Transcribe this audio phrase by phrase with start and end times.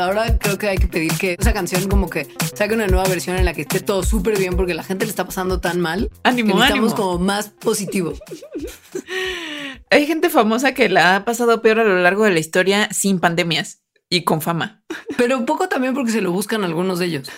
[0.00, 3.36] Ahora creo que hay que pedir que esa canción como que saque una nueva versión
[3.36, 6.10] en la que esté todo súper bien, porque la gente le está pasando tan mal.
[6.22, 6.94] Ánimo, que ánimo.
[6.94, 8.12] como más positivo.
[9.90, 13.18] Hay gente famosa que la ha pasado peor a lo largo de la historia sin
[13.18, 14.82] pandemias y con fama.
[15.16, 17.28] Pero un poco también porque se lo buscan algunos de ellos.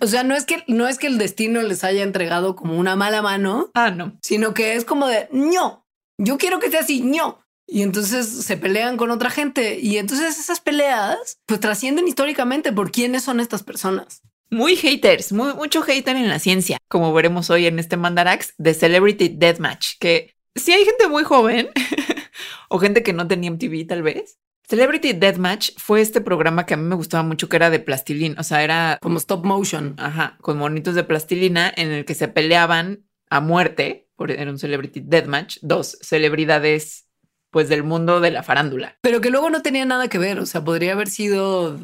[0.00, 2.96] O sea, no es que no es que el destino les haya entregado como una
[2.96, 4.16] mala mano, Ah, no.
[4.22, 5.86] sino que es como de no,
[6.18, 7.39] yo quiero que sea así, no.
[7.72, 12.90] Y entonces se pelean con otra gente y entonces esas peleas pues trascienden históricamente por
[12.90, 14.22] quiénes son estas personas.
[14.50, 18.74] Muy haters, muy, mucho hater en la ciencia, como veremos hoy en este Mandarax de
[18.74, 21.68] Celebrity Deathmatch, que si hay gente muy joven
[22.68, 24.38] o gente que no tenía MTV tal vez.
[24.68, 28.40] Celebrity Deathmatch fue este programa que a mí me gustaba mucho que era de plastilina,
[28.40, 29.94] o sea, era Como stop motion.
[29.98, 34.58] Ajá, con monitos de plastilina en el que se peleaban a muerte, por, era un
[34.58, 37.09] celebrity deathmatch, dos celebridades
[37.50, 38.96] pues del mundo de la farándula.
[39.00, 40.38] Pero que luego no tenía nada que ver.
[40.38, 41.78] O sea, podría haber sido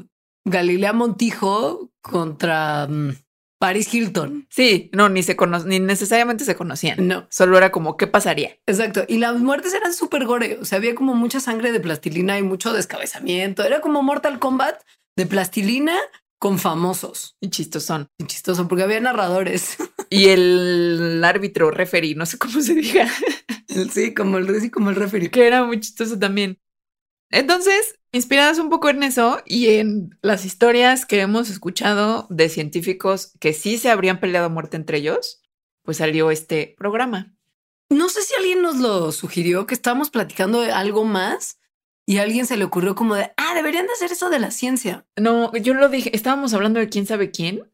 [0.45, 3.17] Galilea Montijo contra mm,
[3.59, 4.47] Paris Hilton.
[4.50, 7.06] Sí, no, ni se cono ni necesariamente se conocían.
[7.06, 7.27] No.
[7.31, 8.56] Solo era como, ¿qué pasaría?
[8.66, 9.05] Exacto.
[9.09, 10.59] Y las muertes eran súper gore.
[10.60, 13.65] O sea, había como mucha sangre de plastilina y mucho descabezamiento.
[13.65, 14.82] Era como Mortal Kombat
[15.16, 15.97] de plastilina
[16.38, 17.37] con famosos.
[17.41, 18.09] Y chistosón.
[18.19, 19.78] Y chistoso porque había narradores.
[20.10, 23.09] Y el árbitro, referee, no sé cómo se diga,
[23.92, 25.31] sí, como el sí, como el referee.
[25.31, 26.59] que era muy chistoso también.
[27.31, 33.32] Entonces, inspiradas un poco en eso y en las historias que hemos escuchado de científicos
[33.41, 35.42] que sí se habrían peleado a muerte entre ellos,
[35.82, 37.34] pues salió este programa.
[37.88, 41.58] No sé si alguien nos lo sugirió que estábamos platicando de algo más
[42.04, 44.50] y a alguien se le ocurrió como de, ah, deberían de hacer eso de la
[44.50, 45.06] ciencia.
[45.16, 47.69] No, yo lo dije, estábamos hablando de quién sabe quién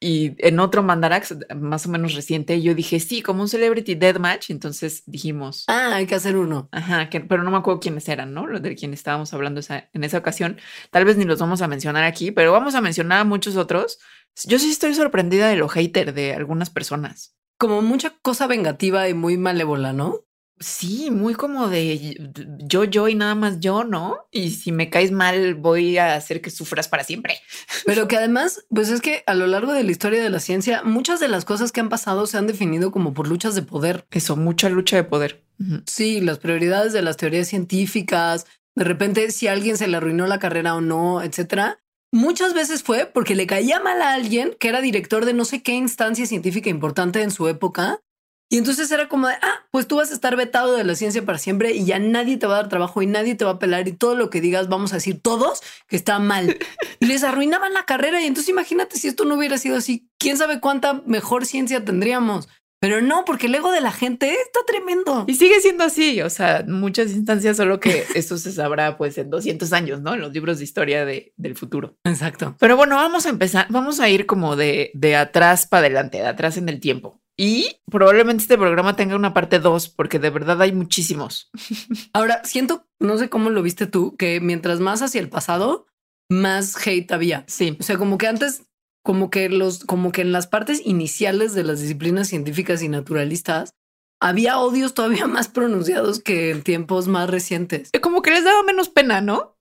[0.00, 4.50] y en otro Mandarax más o menos reciente yo dije, sí, como un Celebrity Deathmatch,
[4.50, 6.68] entonces dijimos, Ah, hay que hacer uno.
[6.72, 8.46] ajá, que, pero no me acuerdo quiénes eran, ¿no?
[8.46, 10.58] Los de quien estábamos hablando esa- en esa ocasión.
[10.90, 13.98] Tal vez ni los vamos a mencionar aquí, pero vamos a mencionar a muchos otros.
[14.44, 17.34] Yo sí estoy sorprendida de lo hater de algunas personas.
[17.58, 20.26] Como mucha cosa vengativa y muy malévola, ¿no?
[20.58, 22.30] Sí, muy como de
[22.60, 24.26] yo, yo y nada más yo, ¿no?
[24.30, 27.38] Y si me caes mal, voy a hacer que sufras para siempre.
[27.84, 30.82] Pero que además, pues es que a lo largo de la historia de la ciencia,
[30.82, 34.06] muchas de las cosas que han pasado se han definido como por luchas de poder.
[34.10, 35.44] Eso, mucha lucha de poder.
[35.86, 40.26] Sí, las prioridades de las teorías científicas, de repente si a alguien se le arruinó
[40.26, 41.80] la carrera o no, etcétera.
[42.12, 45.62] Muchas veces fue porque le caía mal a alguien que era director de no sé
[45.62, 48.00] qué instancia científica importante en su época.
[48.48, 51.24] Y entonces era como de, ah, pues tú vas a estar vetado de la ciencia
[51.24, 53.58] para siempre y ya nadie te va a dar trabajo y nadie te va a
[53.58, 56.56] pelar y todo lo que digas vamos a decir todos que está mal.
[57.00, 60.36] Y les arruinaban la carrera y entonces imagínate si esto no hubiera sido así, quién
[60.38, 62.48] sabe cuánta mejor ciencia tendríamos.
[62.78, 65.24] Pero no, porque el ego de la gente está tremendo.
[65.26, 69.28] Y sigue siendo así, o sea, muchas instancias, solo que esto se sabrá pues en
[69.30, 70.14] 200 años, ¿no?
[70.14, 71.96] En los libros de historia de- del futuro.
[72.04, 72.54] Exacto.
[72.60, 76.26] Pero bueno, vamos a empezar, vamos a ir como de, de atrás para adelante, de
[76.26, 77.20] atrás en el tiempo.
[77.36, 81.50] Y probablemente este programa tenga una parte 2, porque de verdad hay muchísimos.
[82.12, 85.86] Ahora siento, no sé cómo lo viste tú, que mientras más hacia el pasado,
[86.30, 87.44] más hate había.
[87.46, 88.62] Sí, O sea, como que antes,
[89.04, 93.74] como que los, como que en las partes iniciales de las disciplinas científicas y naturalistas,
[94.20, 97.90] había odios todavía más pronunciados que en tiempos más recientes.
[98.02, 99.58] como que les daba menos pena, ¿no?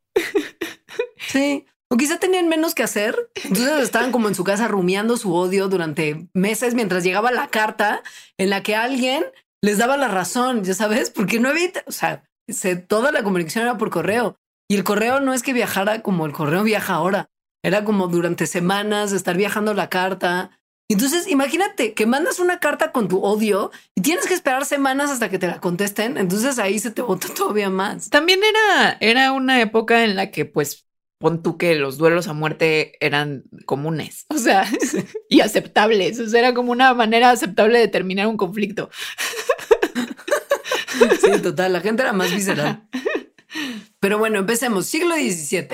[1.17, 1.65] Sí.
[1.89, 3.29] O quizá tenían menos que hacer.
[3.43, 8.01] Entonces estaban como en su casa rumiando su odio durante meses mientras llegaba la carta
[8.37, 9.25] en la que alguien
[9.61, 13.63] les daba la razón, ya sabes, porque no había, o sea, se, toda la comunicación
[13.63, 14.37] era por correo
[14.69, 17.29] y el correo no es que viajara como el correo viaja ahora.
[17.63, 20.51] Era como durante semanas estar viajando la carta.
[20.87, 25.29] Entonces, imagínate que mandas una carta con tu odio y tienes que esperar semanas hasta
[25.29, 26.17] que te la contesten.
[26.17, 28.11] Entonces ahí se te bota todavía más.
[28.11, 30.85] También era, era una época en la que pues
[31.25, 34.69] pon tú que los duelos a muerte eran comunes, o sea,
[35.27, 36.19] y aceptables.
[36.19, 38.91] O sea, era como una manera aceptable de terminar un conflicto.
[41.19, 42.87] Sí, total, la gente era más visceral.
[43.99, 44.85] Pero bueno, empecemos.
[44.85, 45.69] Siglo XVII.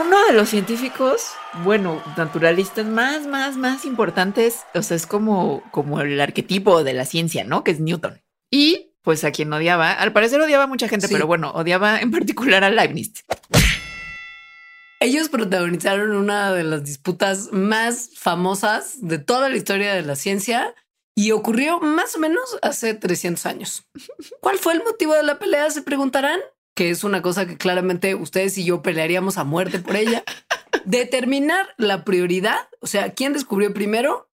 [0.00, 1.22] Uno de los científicos,
[1.64, 7.04] bueno, naturalistas más, más, más importantes, o sea, es como, como el arquetipo de la
[7.04, 7.64] ciencia, ¿no?
[7.64, 8.22] Que es Newton.
[8.48, 11.12] Y pues a quien odiaba, al parecer odiaba a mucha gente, Sí.
[11.14, 13.12] pero bueno, odiaba en particular a Leibniz.
[15.04, 20.74] Ellos protagonizaron una de las disputas más famosas de toda la historia de la ciencia
[21.14, 23.86] y ocurrió más o menos hace 300 años.
[24.40, 25.68] ¿Cuál fue el motivo de la pelea?
[25.68, 26.40] Se preguntarán,
[26.74, 30.24] que es una cosa que claramente ustedes y yo pelearíamos a muerte por ella.
[30.86, 34.30] Determinar la prioridad, o sea, ¿quién descubrió primero?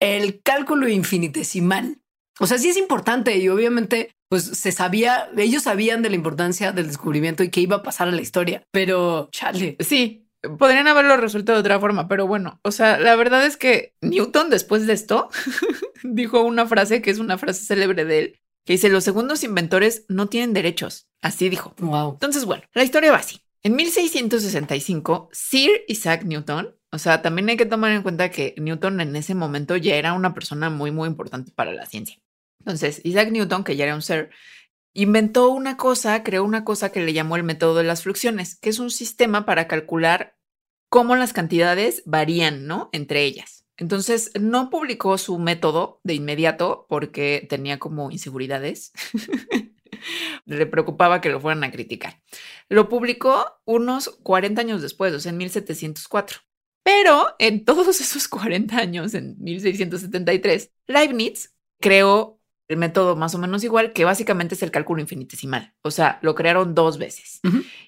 [0.00, 1.98] El cálculo infinitesimal.
[2.40, 6.72] O sea, sí es importante y obviamente pues se sabía, ellos sabían de la importancia
[6.72, 10.26] del descubrimiento y que iba a pasar a la historia, pero chale, Sí,
[10.58, 14.50] podrían haberlo resuelto de otra forma, pero bueno, o sea, la verdad es que Newton
[14.50, 15.28] después de esto
[16.02, 20.04] dijo una frase que es una frase célebre de él, que dice, los segundos inventores
[20.08, 21.06] no tienen derechos.
[21.22, 21.72] Así dijo.
[21.78, 22.14] wow.
[22.14, 23.40] Entonces, bueno, la historia va así.
[23.62, 29.00] En 1665, Sir Isaac Newton, o sea, también hay que tomar en cuenta que Newton
[29.00, 32.18] en ese momento ya era una persona muy, muy importante para la ciencia.
[32.64, 34.30] Entonces, Isaac Newton, que ya era un ser,
[34.94, 38.70] inventó una cosa, creó una cosa que le llamó el método de las fluxiones, que
[38.70, 40.38] es un sistema para calcular
[40.88, 42.88] cómo las cantidades varían, ¿no?
[42.92, 43.66] Entre ellas.
[43.76, 48.92] Entonces, no publicó su método de inmediato porque tenía como inseguridades.
[50.46, 52.22] Le preocupaba que lo fueran a criticar.
[52.70, 56.38] Lo publicó unos 40 años después, o sea, en 1704.
[56.82, 63.62] Pero en todos esos 40 años, en 1673, Leibniz creó el método más o menos
[63.64, 65.74] igual, que básicamente es el cálculo infinitesimal.
[65.82, 67.40] O sea, lo crearon dos veces.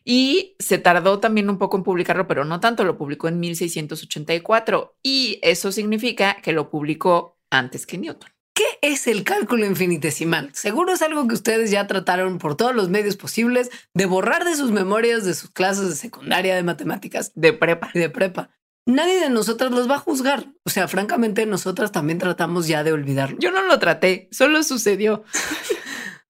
[0.05, 4.96] Y se tardó también un poco en publicarlo, pero no tanto, lo publicó en 1684.
[5.02, 8.31] Y eso significa que lo publicó antes que Newton.
[8.55, 10.50] ¿Qué es el cálculo infinitesimal?
[10.55, 14.56] Seguro es algo que ustedes ya trataron por todos los medios posibles de borrar de
[14.56, 17.90] sus memorias de sus clases de secundaria de matemáticas De prepa.
[17.93, 18.50] de prepa.
[18.86, 20.46] Nadie de nosotras los va a juzgar.
[20.64, 23.36] O sea, francamente, nosotras también tratamos ya de olvidarlo.
[23.40, 25.24] Yo no lo traté, solo sucedió.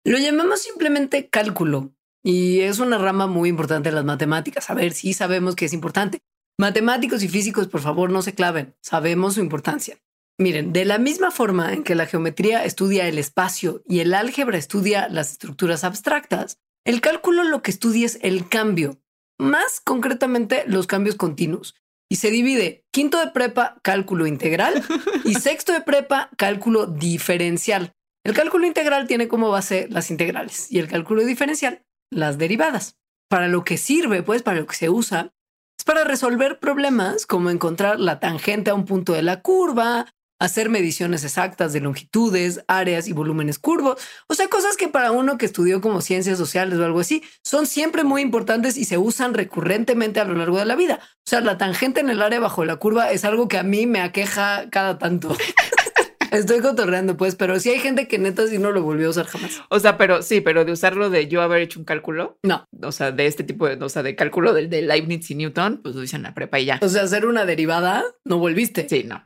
[0.05, 1.95] Lo llamamos simplemente cálculo
[2.25, 4.69] y es una rama muy importante de las matemáticas.
[4.69, 6.19] A ver, sí sabemos que es importante.
[6.59, 8.75] Matemáticos y físicos, por favor, no se claven.
[8.81, 9.99] Sabemos su importancia.
[10.39, 14.59] Miren, de la misma forma en que la geometría estudia el espacio y el álgebra
[14.59, 19.01] estudia las estructuras abstractas, el cálculo lo que estudia es el cambio,
[19.39, 21.77] más concretamente los cambios continuos.
[22.13, 24.85] Y se divide quinto de prepa, cálculo integral,
[25.25, 27.95] y sexto de prepa, cálculo diferencial.
[28.23, 32.99] El cálculo integral tiene como base las integrales y el cálculo diferencial las derivadas.
[33.31, 35.33] Para lo que sirve, pues, para lo que se usa,
[35.79, 40.13] es para resolver problemas como encontrar la tangente a un punto de la curva,
[40.43, 44.01] hacer mediciones exactas de longitudes, áreas y volúmenes curvos.
[44.27, 47.67] O sea, cosas que para uno que estudió como ciencias sociales o algo así, son
[47.67, 50.99] siempre muy importantes y se usan recurrentemente a lo largo de la vida.
[51.01, 53.87] O sea, la tangente en el área bajo la curva es algo que a mí
[53.87, 55.37] me aqueja cada tanto.
[56.33, 59.27] Estoy cotorreando, pues, pero sí hay gente que neta sí no lo volvió a usar
[59.27, 59.61] jamás.
[59.69, 62.67] O sea, pero sí, pero de usarlo de yo haber hecho un cálculo, No.
[62.83, 65.81] o sea, de este tipo de, o sea, de cálculo del de Leibniz y Newton,
[65.83, 66.79] pues lo hice en la prepa y ya.
[66.83, 68.89] O sea, hacer una derivada, no volviste.
[68.89, 69.23] Sí, no.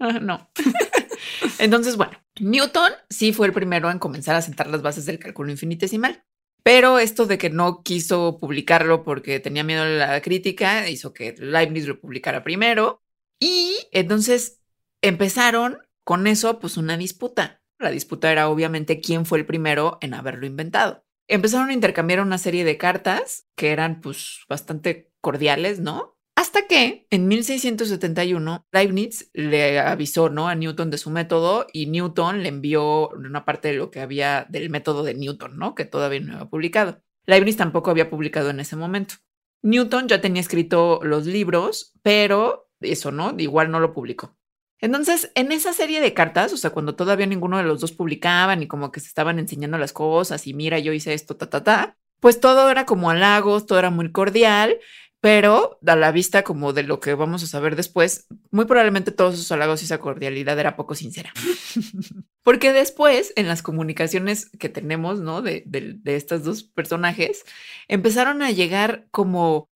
[0.00, 0.50] Ah, no.
[1.58, 5.50] Entonces, bueno, Newton sí fue el primero en comenzar a sentar las bases del cálculo
[5.50, 6.24] infinitesimal.
[6.62, 11.34] Pero esto de que no quiso publicarlo porque tenía miedo a la crítica hizo que
[11.38, 13.02] Leibniz lo publicara primero.
[13.38, 14.60] Y entonces
[15.02, 17.62] empezaron con eso, pues una disputa.
[17.78, 21.06] La disputa era obviamente quién fue el primero en haberlo inventado.
[21.28, 26.19] Empezaron a intercambiar una serie de cartas que eran pues bastante cordiales, ¿no?
[26.50, 30.48] Hasta que en 1671 Leibniz le avisó ¿no?
[30.48, 34.46] a Newton de su método y Newton le envió una parte de lo que había
[34.48, 35.76] del método de Newton, ¿no?
[35.76, 37.04] que todavía no había publicado.
[37.24, 39.14] Leibniz tampoco había publicado en ese momento.
[39.62, 43.32] Newton ya tenía escrito los libros, pero eso, ¿no?
[43.38, 44.36] Igual no lo publicó.
[44.80, 48.60] Entonces, en esa serie de cartas, o sea, cuando todavía ninguno de los dos publicaban
[48.60, 51.62] y como que se estaban enseñando las cosas y mira, yo hice esto, ta, ta,
[51.62, 54.78] ta, pues todo era como halagos, todo era muy cordial,
[55.20, 59.34] pero a la vista como de lo que vamos a saber después, muy probablemente todos
[59.34, 61.32] esos halagos y esa cordialidad era poco sincera.
[62.42, 65.42] Porque después, en las comunicaciones que tenemos, ¿no?
[65.42, 67.44] De, de, de estos dos personajes,
[67.86, 69.69] empezaron a llegar como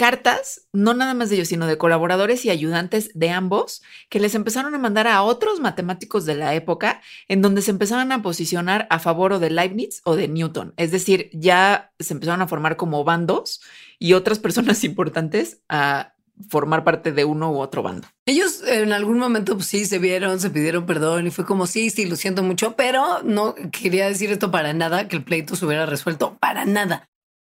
[0.00, 4.34] cartas, no nada más de ellos, sino de colaboradores y ayudantes de ambos, que les
[4.34, 8.86] empezaron a mandar a otros matemáticos de la época, en donde se empezaron a posicionar
[8.88, 10.72] a favor o de Leibniz o de Newton.
[10.78, 13.60] Es decir, ya se empezaron a formar como bandos
[13.98, 16.14] y otras personas importantes a
[16.48, 18.08] formar parte de uno u otro bando.
[18.24, 21.90] Ellos en algún momento pues, sí se vieron, se pidieron perdón y fue como sí,
[21.90, 25.66] sí, lo siento mucho, pero no quería decir esto para nada, que el pleito se
[25.66, 27.06] hubiera resuelto para nada.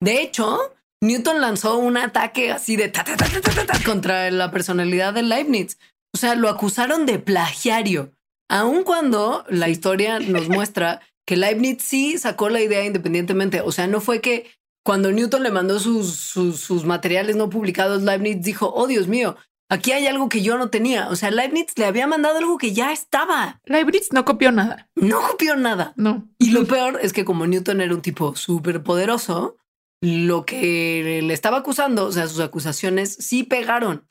[0.00, 0.58] De hecho,
[1.02, 5.76] Newton lanzó un ataque así de ta, ta, ta, contra la personalidad de Leibniz.
[6.14, 8.12] O sea, lo acusaron de plagiario,
[8.48, 13.62] aun cuando la historia nos muestra que Leibniz sí sacó la idea independientemente.
[13.62, 14.48] O sea, no fue que
[14.84, 19.36] cuando Newton le mandó sus, sus, sus materiales no publicados, Leibniz dijo, oh Dios mío,
[19.68, 21.08] aquí hay algo que yo no tenía.
[21.08, 23.60] O sea, Leibniz le había mandado algo que ya estaba.
[23.64, 24.88] Leibniz no copió nada.
[24.94, 25.94] No copió nada.
[25.96, 26.28] No.
[26.38, 29.56] Y lo peor es que como Newton era un tipo súper poderoso,
[30.02, 34.08] lo que le estaba acusando, o sea, sus acusaciones sí pegaron.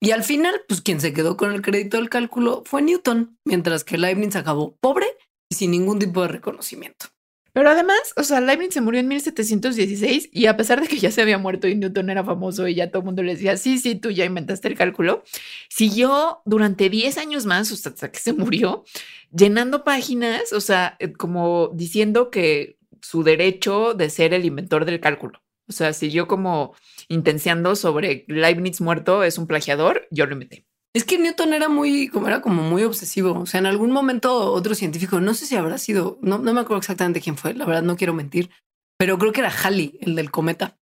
[0.00, 3.82] Y al final, pues quien se quedó con el crédito del cálculo fue Newton, mientras
[3.82, 5.06] que Leibniz acabó pobre
[5.50, 7.06] y sin ningún tipo de reconocimiento.
[7.52, 11.10] Pero además, o sea, Leibniz se murió en 1716 y a pesar de que ya
[11.10, 13.78] se había muerto y Newton era famoso y ya todo el mundo le decía, sí,
[13.78, 15.24] sí, tú ya inventaste el cálculo,
[15.70, 18.84] siguió durante 10 años más, hasta que se murió,
[19.32, 22.75] llenando páginas, o sea, eh, como diciendo que
[23.06, 25.42] su derecho de ser el inventor del cálculo.
[25.68, 26.74] O sea, si yo como
[27.08, 30.66] intenciando sobre Leibniz muerto es un plagiador, yo lo inventé.
[30.92, 33.40] Es que Newton era muy, como era como muy obsesivo.
[33.40, 36.60] O sea, en algún momento otro científico, no sé si habrá sido, no, no me
[36.60, 38.50] acuerdo exactamente quién fue, la verdad no quiero mentir,
[38.96, 40.78] pero creo que era Halley, el del cometa.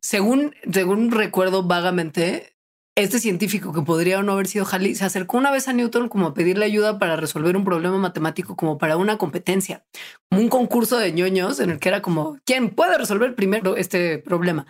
[0.00, 2.51] Según, según recuerdo vagamente,
[2.94, 6.08] este científico que podría o no haber sido Halley se acercó una vez a Newton
[6.08, 9.84] como a pedirle ayuda para resolver un problema matemático como para una competencia,
[10.30, 14.18] como un concurso de ñoños en el que era como quién puede resolver primero este
[14.18, 14.66] problema.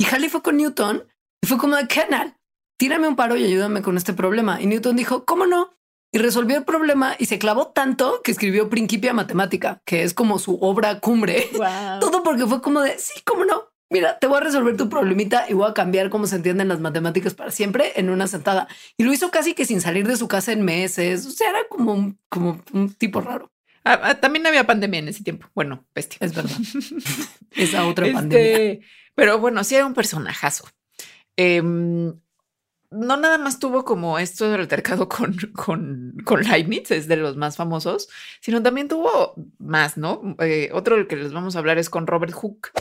[0.00, 1.04] Y Halley fue con Newton
[1.42, 2.36] y fue como de canal,
[2.78, 4.62] tírame un paro y ayúdame con este problema.
[4.62, 5.74] Y Newton dijo, ¿cómo no?
[6.10, 10.38] Y resolvió el problema y se clavó tanto que escribió Principia Matemática, que es como
[10.38, 11.50] su obra cumbre.
[12.00, 13.67] Todo porque fue como de, sí, ¿cómo no?
[13.90, 16.80] Mira, te voy a resolver tu problemita y voy a cambiar cómo se entienden las
[16.80, 18.68] matemáticas para siempre en una sentada.
[18.96, 21.26] Y lo hizo casi que sin salir de su casa en meses.
[21.26, 23.50] O sea, era como un, como un tipo raro.
[23.84, 25.48] Ah, ah, también había pandemia en ese tiempo.
[25.54, 26.18] Bueno, bestia.
[26.20, 26.56] Es verdad.
[27.52, 28.86] Esa otra este, pandemia.
[29.14, 30.68] Pero bueno, sí era un personajazo.
[31.36, 32.12] Em,
[32.90, 37.36] no nada más tuvo como esto del altercado con, con, con Leibniz, es de los
[37.36, 38.08] más famosos,
[38.40, 40.36] sino también tuvo más, ¿no?
[40.40, 42.72] Eh, otro del que les vamos a hablar es con Robert Hooke.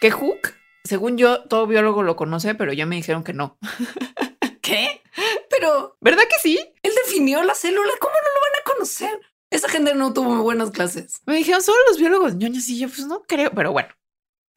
[0.00, 3.58] Que Hook, según yo, todo biólogo lo conoce, pero ya me dijeron que no.
[4.62, 5.02] ¿Qué?
[5.50, 6.58] Pero, ¿verdad que sí?
[6.82, 7.90] Él definió la célula.
[8.00, 9.20] ¿Cómo no lo van a conocer?
[9.50, 11.22] Esa gente no tuvo muy buenas clases.
[11.26, 13.88] Me dijeron solo los biólogos ñoños y yo, pues no creo, pero bueno.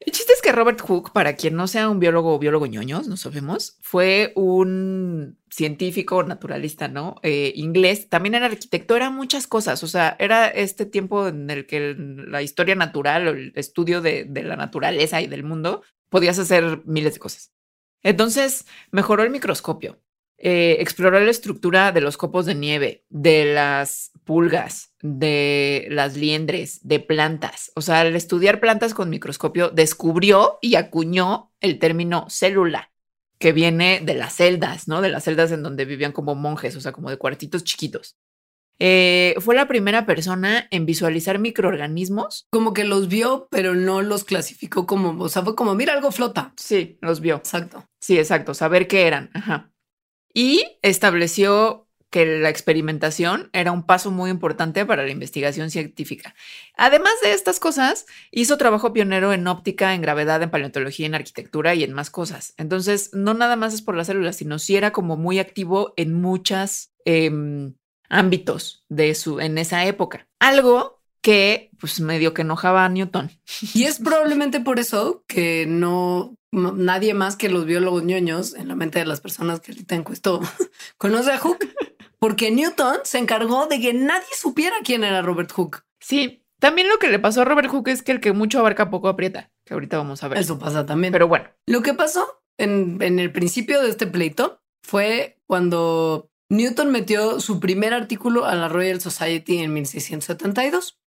[0.04, 3.06] El chiste es que Robert Hooke, para quien no sea un biólogo o biólogo ñoños,
[3.06, 7.16] no sabemos, fue un científico naturalista, ¿no?
[7.22, 11.66] Eh, inglés, también era arquitecto, era muchas cosas, o sea, era este tiempo en el
[11.66, 16.82] que la historia natural o el estudio de, la naturaleza y del mundo podías hacer
[16.84, 17.52] miles de cosas.
[18.02, 20.01] Entonces, mejoró el microscopio,
[20.44, 26.80] eh, exploró la estructura de los copos de nieve, de las pulgas, de las liendres,
[26.82, 27.70] de plantas.
[27.76, 32.90] O sea, al estudiar plantas con microscopio, descubrió y acuñó el término célula,
[33.38, 35.00] que viene de las celdas, ¿no?
[35.00, 38.16] De las celdas en donde vivían como monjes, o sea, como de cuartitos chiquitos.
[38.80, 42.48] Eh, fue la primera persona en visualizar microorganismos.
[42.50, 46.10] Como que los vio, pero no los clasificó como, o sea, fue como, mira, algo
[46.10, 46.52] flota.
[46.56, 47.36] Sí, los vio.
[47.36, 47.86] Exacto.
[48.00, 49.30] Sí, exacto, saber qué eran.
[49.34, 49.71] Ajá
[50.34, 56.34] y estableció que la experimentación era un paso muy importante para la investigación científica.
[56.76, 61.74] Además de estas cosas, hizo trabajo pionero en óptica, en gravedad, en paleontología, en arquitectura
[61.74, 62.52] y en más cosas.
[62.58, 66.12] Entonces, no nada más es por las células, sino sí era como muy activo en
[66.12, 67.76] muchos em,
[68.10, 70.28] ámbitos de su, en esa época.
[70.38, 73.30] Algo que pues medio que enojaba a Newton.
[73.72, 78.76] Y es probablemente por eso que no nadie más que los biólogos ñoños en la
[78.76, 80.40] mente de las personas que ahorita encuestó
[80.98, 81.74] conoce a Hooke,
[82.18, 85.84] porque Newton se encargó de que nadie supiera quién era Robert Hooke.
[86.00, 88.90] Sí, también lo que le pasó a Robert Hooke es que el que mucho abarca
[88.90, 90.38] poco aprieta, que ahorita vamos a ver.
[90.38, 91.12] Eso pasa también.
[91.12, 91.48] Pero bueno.
[91.66, 97.60] Lo que pasó en, en el principio de este pleito fue cuando Newton metió su
[97.60, 101.00] primer artículo a la Royal Society en 1672.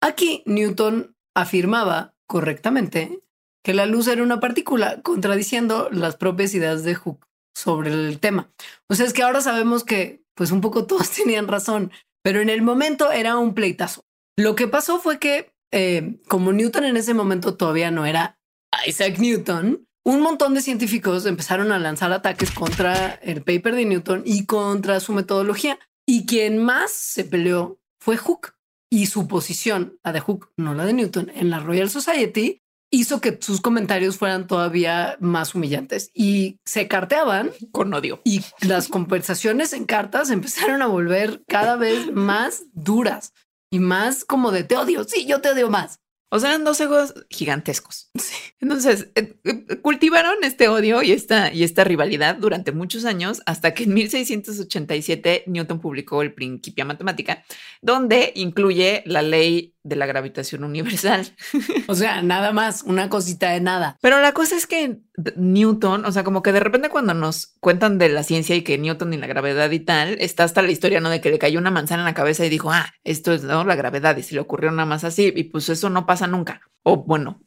[0.00, 3.20] Aquí Newton afirmaba correctamente
[3.62, 8.50] que la luz era una partícula, contradiciendo las propias ideas de Hooke sobre el tema.
[8.88, 12.48] O sea, es que ahora sabemos que pues un poco todos tenían razón, pero en
[12.48, 14.04] el momento era un pleitazo.
[14.36, 18.38] Lo que pasó fue que eh, como Newton en ese momento todavía no era
[18.86, 24.22] Isaac Newton, un montón de científicos empezaron a lanzar ataques contra el paper de Newton
[24.24, 25.78] y contra su metodología.
[26.06, 28.54] Y quien más se peleó fue Hooke
[28.90, 33.20] y su posición, la de Hooke, no la de Newton, en la Royal Society, hizo
[33.20, 38.20] que sus comentarios fueran todavía más humillantes y se carteaban con odio.
[38.24, 43.32] Y las conversaciones en cartas empezaron a volver cada vez más duras
[43.70, 45.04] y más como de te odio.
[45.04, 46.00] Sí, yo te odio más.
[46.30, 48.10] O sea, eran dos egos gigantescos.
[48.60, 53.74] Entonces, eh, eh, cultivaron este odio y esta, y esta rivalidad durante muchos años hasta
[53.74, 57.44] que en 1687 Newton publicó el Principia Matemática,
[57.82, 61.26] donde incluye la ley de la gravitación universal.
[61.86, 63.98] O sea, nada más, una cosita de nada.
[64.00, 64.98] Pero la cosa es que
[65.36, 68.78] Newton, o sea, como que de repente cuando nos cuentan de la ciencia y que
[68.78, 71.10] Newton y la gravedad y tal, está hasta la historia, ¿no?
[71.10, 73.64] De que le cayó una manzana en la cabeza y dijo, ah, esto es ¿no?
[73.64, 76.60] la gravedad y se le ocurrió nada más así y pues eso no pasa nunca.
[76.82, 77.40] O bueno,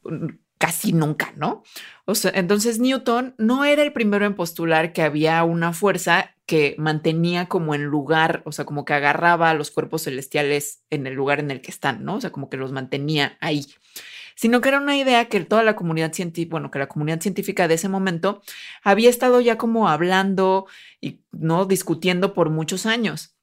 [0.57, 1.63] casi nunca, ¿no?
[2.05, 6.75] O sea, entonces Newton no era el primero en postular que había una fuerza que
[6.77, 11.13] mantenía como en lugar, o sea, como que agarraba a los cuerpos celestiales en el
[11.13, 12.15] lugar en el que están, ¿no?
[12.15, 13.65] O sea, como que los mantenía ahí
[14.35, 17.67] sino que era una idea que toda la comunidad científica, bueno, que la comunidad científica
[17.67, 18.41] de ese momento
[18.83, 20.67] había estado ya como hablando
[21.01, 23.35] y no discutiendo por muchos años.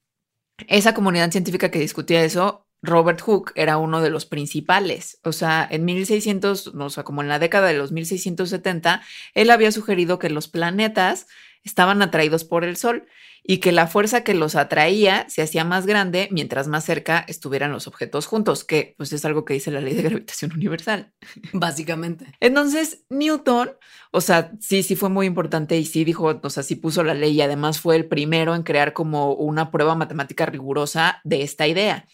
[0.69, 5.21] Esa comunidad científica que discutía eso, Robert Hooke era uno de los principales.
[5.25, 9.03] O sea, en 1600, o sea, como en la década de los 1670,
[9.35, 11.27] él había sugerido que los planetas
[11.63, 13.07] estaban atraídos por el Sol
[13.43, 17.73] y que la fuerza que los atraía se hacía más grande mientras más cerca estuvieran
[17.73, 21.13] los objetos juntos, que pues es algo que dice la ley de gravitación universal.
[21.53, 22.27] Básicamente.
[22.41, 23.73] Entonces, Newton,
[24.11, 27.15] o sea, sí, sí fue muy importante y sí dijo, o sea, sí puso la
[27.15, 31.67] ley y además fue el primero en crear como una prueba matemática rigurosa de esta
[31.67, 32.07] idea.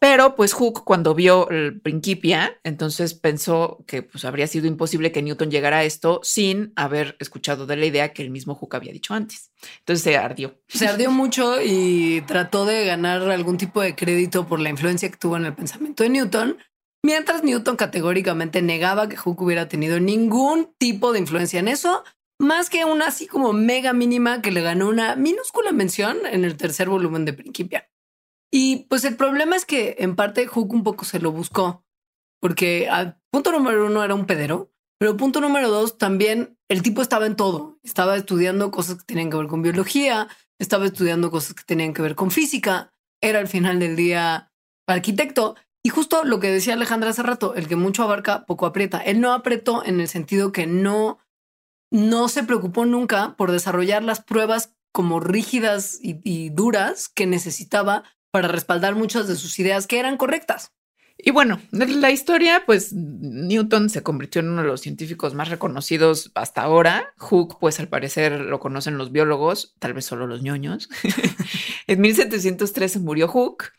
[0.00, 5.20] Pero pues Hooke cuando vio el Principia, entonces pensó que pues habría sido imposible que
[5.20, 8.92] Newton llegara a esto sin haber escuchado de la idea que el mismo Hooke había
[8.92, 9.52] dicho antes.
[9.80, 10.58] Entonces se ardió.
[10.68, 15.18] Se ardió mucho y trató de ganar algún tipo de crédito por la influencia que
[15.18, 16.56] tuvo en el pensamiento de Newton,
[17.04, 22.04] mientras Newton categóricamente negaba que Hooke hubiera tenido ningún tipo de influencia en eso,
[22.38, 26.56] más que una así como mega mínima que le ganó una minúscula mención en el
[26.56, 27.90] tercer volumen de Principia.
[28.50, 31.84] Y pues el problema es que en parte Hook un poco se lo buscó,
[32.40, 37.00] porque al punto número uno era un pedero, pero punto número dos también el tipo
[37.00, 37.78] estaba en todo.
[37.82, 42.02] Estaba estudiando cosas que tenían que ver con biología, estaba estudiando cosas que tenían que
[42.02, 44.52] ver con física, era al final del día
[44.86, 45.56] arquitecto.
[45.82, 48.98] Y justo lo que decía Alejandra hace rato, el que mucho abarca, poco aprieta.
[48.98, 51.18] Él no apretó en el sentido que no,
[51.90, 58.48] no se preocupó nunca por desarrollar las pruebas como rígidas y duras que necesitaba para
[58.48, 60.72] respaldar muchas de sus ideas que eran correctas.
[61.22, 66.30] Y bueno, la historia, pues Newton se convirtió en uno de los científicos más reconocidos
[66.34, 67.12] hasta ahora.
[67.18, 70.88] Hooke, pues al parecer lo conocen los biólogos, tal vez solo los ñoños.
[71.86, 73.72] en 1713 murió Hooke.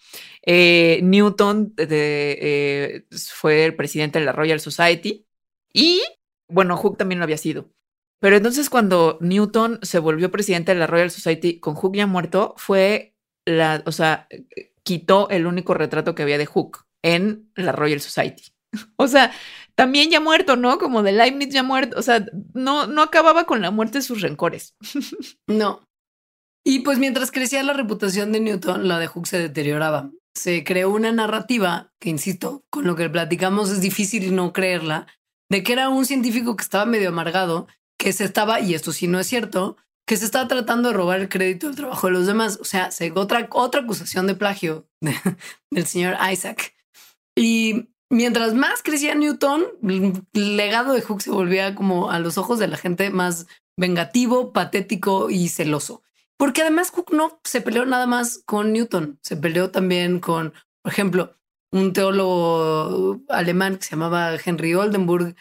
[0.44, 5.26] Eh, Newton eh, fue el presidente de la Royal Society
[5.74, 6.02] y,
[6.48, 7.72] bueno, Hooke también lo había sido.
[8.20, 12.54] Pero entonces cuando Newton se volvió presidente de la Royal Society con Hooke ya muerto,
[12.56, 13.11] fue
[13.58, 14.28] la, o sea,
[14.84, 18.44] quitó el único retrato que había de Hook en la Royal Society.
[18.96, 19.34] O sea,
[19.76, 20.78] también ya muerto, ¿no?
[20.78, 22.00] Como de Leibniz ya muerto.
[22.00, 24.76] O sea, no, no acababa con la muerte de sus rencores.
[25.48, 25.88] No.
[26.64, 30.12] Y pues mientras crecía la reputación de Newton, la de Hooke se deterioraba.
[30.36, 35.08] Se creó una narrativa que, insisto, con lo que platicamos es difícil no creerla,
[35.50, 39.08] de que era un científico que estaba medio amargado, que se estaba, y esto sí
[39.08, 42.28] no es cierto, que se está tratando de robar el crédito del trabajo de los
[42.28, 42.60] demás.
[42.62, 44.88] O sea, se, otra, otra acusación de plagio
[45.72, 46.76] del señor Isaac.
[47.36, 49.66] Y mientras más crecía Newton,
[50.34, 54.54] el legado de Hooke se volvía como a los ojos de la gente más vengativo,
[54.54, 56.04] patético y celoso.
[56.38, 60.92] Porque además Hooke no se peleó nada más con Newton, se peleó también con, por
[60.92, 61.36] ejemplo,
[61.72, 65.36] un teólogo alemán que se llamaba Henry Oldenburg,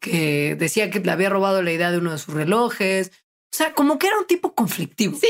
[0.00, 3.10] que decía que le había robado la idea de uno de sus relojes,
[3.54, 5.16] o sea, como que era un tipo conflictivo.
[5.16, 5.28] Sí.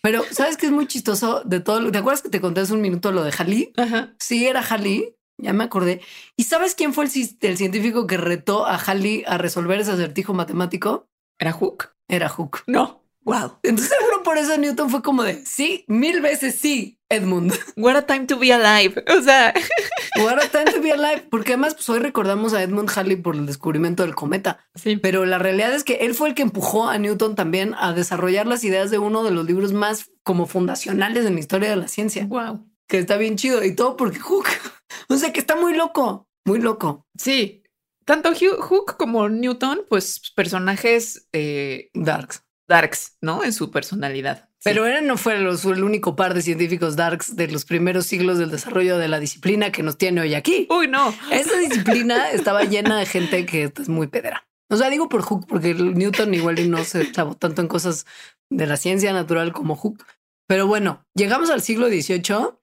[0.00, 1.92] Pero sabes que es muy chistoso de todo.
[1.92, 3.74] ¿Te acuerdas que te conté hace un minuto lo de Halley?
[3.76, 4.14] Ajá.
[4.18, 5.14] Sí, era Halley.
[5.36, 6.00] Ya me acordé.
[6.38, 7.10] ¿Y sabes quién fue el,
[7.42, 11.10] el científico que retó a Halley a resolver ese acertijo matemático?
[11.38, 11.90] ¿Era Hook?
[12.08, 12.62] Era Hook.
[12.66, 12.99] No.
[13.22, 13.58] Wow.
[13.62, 13.92] Entonces
[14.24, 17.52] por eso Newton fue como de sí, mil veces sí, Edmund.
[17.76, 19.02] What a time to be alive.
[19.08, 19.52] O sea,
[20.24, 21.26] what a time to be alive.
[21.30, 24.60] Porque además, pues hoy recordamos a Edmund Halley por el descubrimiento del cometa.
[24.74, 24.96] Sí.
[24.96, 28.46] Pero la realidad es que él fue el que empujó a Newton también a desarrollar
[28.46, 31.88] las ideas de uno de los libros más como fundacionales en la historia de la
[31.88, 32.26] ciencia.
[32.26, 32.66] Wow.
[32.86, 34.46] Que está bien chido y todo porque Hook.
[35.08, 37.06] O sea que está muy loco, muy loco.
[37.16, 37.62] Sí,
[38.04, 42.44] tanto Hook como Newton, pues personajes eh, darks.
[42.70, 43.42] Darks, ¿no?
[43.42, 44.48] En su personalidad.
[44.62, 48.50] Pero él no fue el único par de científicos darks de los primeros siglos del
[48.50, 50.68] desarrollo de la disciplina que nos tiene hoy aquí.
[50.70, 51.12] Uy, no.
[51.32, 54.46] Esa disciplina estaba llena de gente que es muy pedera.
[54.70, 58.06] O sea, digo por Hook, porque Newton igual no se clavó tanto en cosas
[58.50, 60.06] de la ciencia natural como Hook.
[60.46, 62.54] Pero bueno, llegamos al siglo XVIII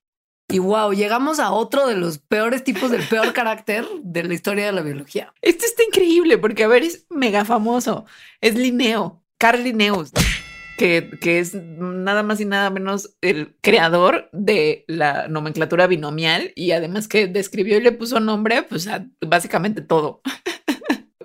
[0.50, 4.67] y wow, llegamos a otro de los peores tipos del peor carácter de la historia
[4.67, 5.34] de la biología.
[5.41, 8.06] Esto está increíble porque, a ver, es mega famoso.
[8.39, 10.12] Es Linneo, Carl Linnaeus,
[10.78, 16.71] que, que es nada más y nada menos el creador de la nomenclatura binomial y
[16.71, 20.21] además que describió y le puso nombre, pues a básicamente todo.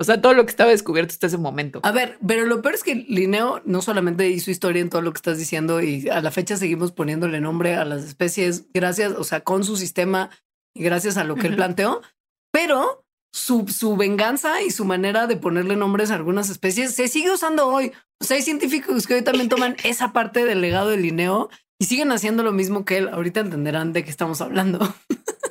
[0.02, 1.78] O sea, todo lo que estaba descubierto hasta ese momento.
[1.84, 5.12] A ver, pero lo peor es que Linneo no solamente hizo historia en todo lo
[5.12, 9.22] que estás diciendo y a la fecha seguimos poniéndole nombre a las especies gracias, o
[9.22, 10.30] sea, con su sistema
[10.74, 12.02] y gracias a lo que él planteó,
[12.50, 13.01] pero
[13.32, 17.66] su, su venganza y su manera de ponerle nombres a algunas especies se sigue usando
[17.66, 17.92] hoy.
[18.20, 21.86] O sea, hay científicos que hoy también toman esa parte del legado de Linneo y
[21.86, 23.08] siguen haciendo lo mismo que él.
[23.08, 24.94] Ahorita entenderán de qué estamos hablando.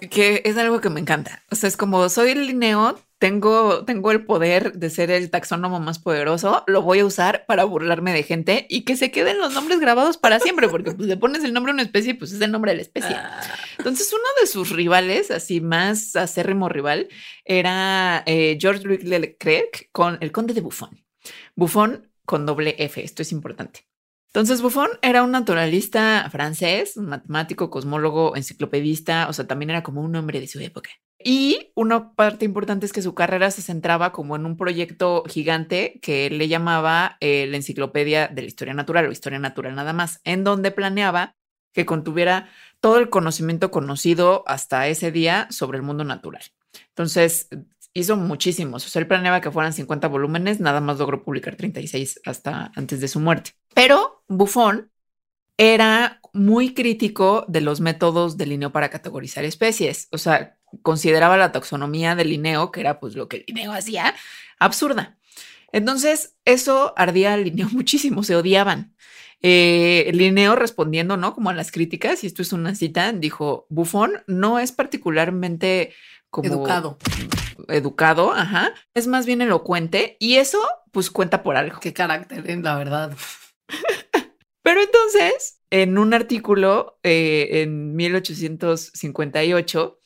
[0.09, 1.43] que es algo que me encanta.
[1.51, 5.79] O sea, es como soy el Linneo, tengo, tengo el poder de ser el taxónomo
[5.79, 9.53] más poderoso, lo voy a usar para burlarme de gente y que se queden los
[9.53, 12.41] nombres grabados para siempre, porque pues, le pones el nombre a una especie, pues es
[12.41, 13.15] el nombre de la especie.
[13.15, 13.39] Ah.
[13.77, 17.09] Entonces, uno de sus rivales, así más acérrimo rival,
[17.45, 21.05] era eh, George Louis Leclerc con el conde de Buffon.
[21.55, 23.85] Buffon con doble F, esto es importante.
[24.29, 30.01] Entonces, Buffon era un naturalista francés, un matemático, cosmólogo, enciclopedista, o sea, también era como
[30.01, 30.89] un hombre de su época.
[31.23, 35.99] Y una parte importante es que su carrera se centraba como en un proyecto gigante
[36.01, 40.21] que le llamaba eh, la Enciclopedia de la Historia Natural o Historia Natural nada más,
[40.23, 41.35] en donde planeaba
[41.73, 46.43] que contuviera todo el conocimiento conocido hasta ese día sobre el mundo natural.
[46.89, 47.47] Entonces,
[47.93, 48.85] hizo muchísimos.
[48.85, 53.01] O sea, él planeaba que fueran 50 volúmenes, nada más logró publicar 36 hasta antes
[53.01, 53.51] de su muerte.
[53.73, 54.91] Pero Buffon
[55.57, 60.07] era muy crítico de los métodos de Linneo para categorizar especies.
[60.11, 64.15] O sea, consideraba la taxonomía de Linneo, que era pues lo que Linneo hacía,
[64.59, 65.17] absurda.
[65.71, 68.95] Entonces, eso ardía a Linneo muchísimo, se odiaban.
[69.43, 71.33] Eh, Linneo respondiendo, ¿no?
[71.33, 75.93] Como a las críticas, y esto es una cita, dijo, Bufón no es particularmente
[76.29, 76.47] como...
[76.47, 76.97] Educado.
[77.67, 78.73] Educado, ajá.
[78.93, 80.59] Es más bien elocuente y eso
[80.91, 81.79] pues cuenta por algo.
[81.79, 83.15] Qué carácter, eh, la verdad.
[84.63, 90.00] Pero entonces, en un artículo eh, en 1858,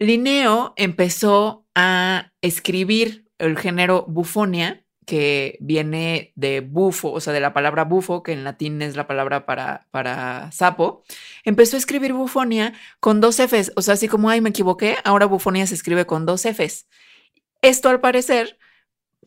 [0.00, 7.52] Linneo empezó a escribir el género bufonia, que viene de bufo, o sea, de la
[7.52, 11.02] palabra bufo, que en latín es la palabra para, para sapo.
[11.44, 15.26] Empezó a escribir bufonia con dos Fs, o sea, así como, ay, me equivoqué, ahora
[15.26, 16.86] bufonia se escribe con dos Fs.
[17.60, 18.58] Esto al parecer,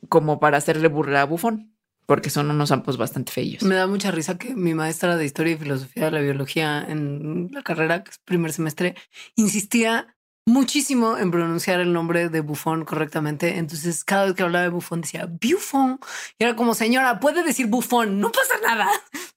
[0.09, 1.69] como para hacerle burla a bufón
[2.05, 3.63] porque son unos sapos bastante feos.
[3.63, 7.49] Me da mucha risa que mi maestra de historia y filosofía de la biología en
[7.51, 8.95] la carrera, que es primer semestre,
[9.35, 10.13] insistía
[10.45, 13.57] muchísimo en pronunciar el nombre de Buffon correctamente.
[13.57, 15.99] Entonces, cada vez que hablaba de Buffon decía Buffon.
[16.37, 18.89] Y era como, señora, puede decir Buffon, no pasa nada.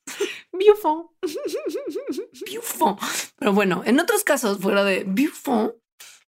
[0.52, 1.06] Buffon.
[2.54, 2.96] Buffon.
[3.36, 5.72] Pero bueno, en otros casos, fuera de Buffon,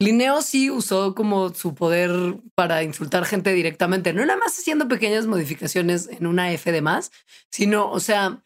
[0.00, 2.10] Linneo sí usó como su poder
[2.54, 7.12] para insultar gente directamente, no nada más haciendo pequeñas modificaciones en una F de más,
[7.50, 8.42] sino, o sea,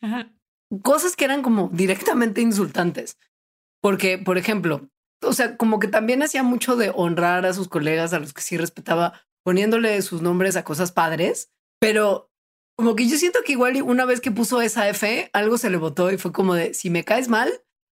[0.83, 3.19] cosas que eran como directamente insultantes.
[3.81, 4.89] Porque, por ejemplo,
[5.23, 8.43] o sea, como que también hacía mucho de honrar a sus colegas, a los que
[8.43, 11.51] sí respetaba, poniéndole sus nombres a cosas padres,
[11.81, 12.31] pero
[12.77, 15.77] como que yo siento que igual una vez que puso esa F, algo se le
[15.77, 17.53] votó y fue como de, si me caes mal,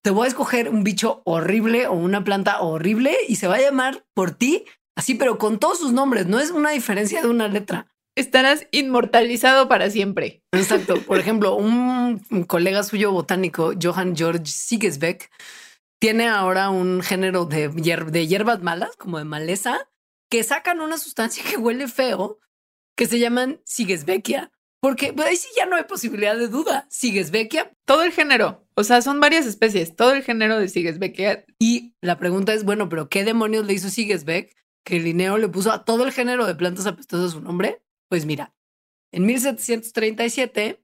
[0.03, 3.61] te voy a escoger un bicho horrible o una planta horrible y se va a
[3.61, 4.65] llamar por ti,
[4.97, 7.87] así, pero con todos sus nombres, no es una diferencia de una letra.
[8.17, 10.43] Estarás inmortalizado para siempre.
[10.53, 11.01] Exacto.
[11.03, 15.31] Por ejemplo, un colega suyo botánico, Johann George Sigesbeck,
[15.99, 19.89] tiene ahora un género de, de hierbas malas, como de maleza,
[20.29, 22.39] que sacan una sustancia que huele feo,
[22.97, 24.51] que se llaman Sigesbeckia.
[24.81, 26.87] Porque pues, ahí sí ya no hay posibilidad de duda.
[26.91, 27.75] Sigesbeckia.
[27.87, 28.67] Todo el género.
[28.75, 29.97] O sea, son varias especies.
[29.97, 31.47] Todo el género de Sigesbeckia.
[31.59, 34.55] Y la pregunta es, bueno, pero ¿qué demonios le hizo Sigesbeck
[34.85, 37.83] que Linneo le puso a todo el género de plantas apestosas su nombre?
[38.11, 38.55] Pues mira,
[39.11, 40.84] en 1737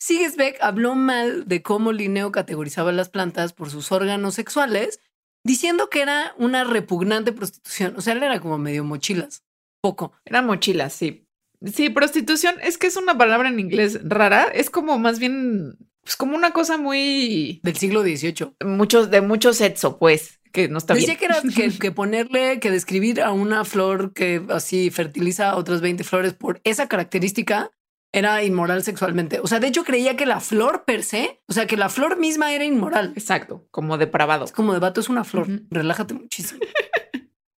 [0.00, 4.98] Sigesbeck habló mal de cómo Linneo categorizaba las plantas por sus órganos sexuales,
[5.44, 7.94] diciendo que era una repugnante prostitución.
[7.96, 9.44] O sea, él era como medio mochilas.
[9.82, 10.12] Poco.
[10.24, 11.26] Era mochilas, sí.
[11.64, 14.44] Sí, prostitución es que es una palabra en inglés rara.
[14.44, 18.54] Es como más bien, pues como una cosa muy del siglo XVIII.
[18.64, 21.18] Muchos, de mucho sexo, pues, que no está Decía bien.
[21.18, 26.04] que era que, que ponerle, que describir a una flor que así fertiliza otras 20
[26.04, 27.70] flores por esa característica
[28.12, 29.40] era inmoral sexualmente.
[29.40, 32.18] O sea, de hecho creía que la flor per se, o sea, que la flor
[32.18, 33.12] misma era inmoral.
[33.16, 34.44] Exacto, como depravado.
[34.44, 35.46] Es como de vato, es una flor.
[35.70, 36.60] Relájate muchísimo.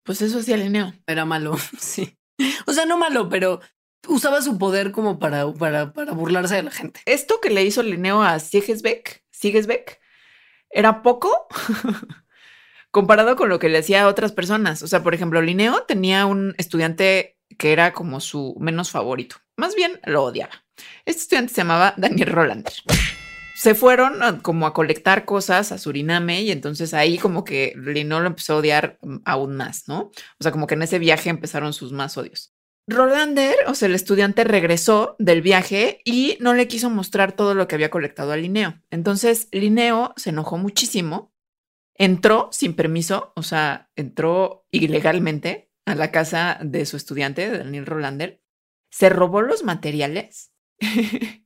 [0.02, 0.92] Pues eso hacía Linneo.
[1.06, 2.18] Era malo, sí.
[2.66, 3.60] O sea, no malo, pero
[4.08, 7.00] usaba su poder como para, para, para burlarse de la gente.
[7.04, 10.00] Esto que le hizo Linneo a Sigesbeck, Sigesbeck,
[10.70, 11.46] era poco
[12.90, 14.82] comparado con lo que le hacía a otras personas.
[14.82, 19.36] O sea, por ejemplo, Linneo tenía un estudiante que era como su menos favorito.
[19.60, 20.52] Más bien lo odiaba.
[21.04, 22.72] Este estudiante se llamaba Daniel Rolander.
[23.54, 28.20] Se fueron a- como a colectar cosas a Suriname y entonces ahí como que Linneo
[28.20, 30.04] lo empezó a odiar mm, aún más, ¿no?
[30.38, 32.54] O sea, como que en ese viaje empezaron sus más odios.
[32.88, 37.68] Rolander, o sea, el estudiante regresó del viaje y no le quiso mostrar todo lo
[37.68, 38.80] que había colectado a Linneo.
[38.90, 41.34] Entonces, Linneo se enojó muchísimo,
[41.94, 48.40] entró sin permiso, o sea, entró ilegalmente a la casa de su estudiante, Daniel Rolander,
[48.90, 50.52] se robó los materiales,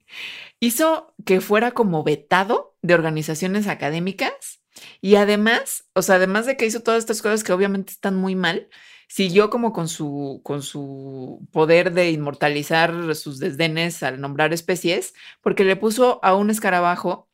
[0.60, 4.62] hizo que fuera como vetado de organizaciones académicas
[5.00, 8.34] y además, o sea, además de que hizo todas estas cosas que obviamente están muy
[8.34, 8.68] mal,
[9.08, 15.64] siguió como con su, con su poder de inmortalizar sus desdenes al nombrar especies, porque
[15.64, 17.28] le puso a un escarabajo,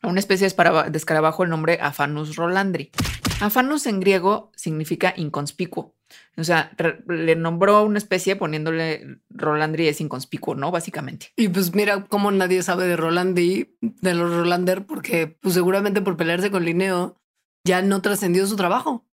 [0.00, 2.90] a una especie de escarabajo, el nombre Aphanus rolandri.
[3.40, 5.94] Aphanus en griego significa inconspicuo.
[6.36, 6.72] O sea,
[7.06, 10.70] le nombró una especie poniéndole Rolandri es inconspicuo, ¿no?
[10.70, 11.32] Básicamente.
[11.36, 16.00] Y pues mira cómo nadie sabe de Roland y de los Rolander, porque pues seguramente
[16.00, 17.20] por pelearse con Linneo
[17.64, 19.06] ya no trascendió su trabajo.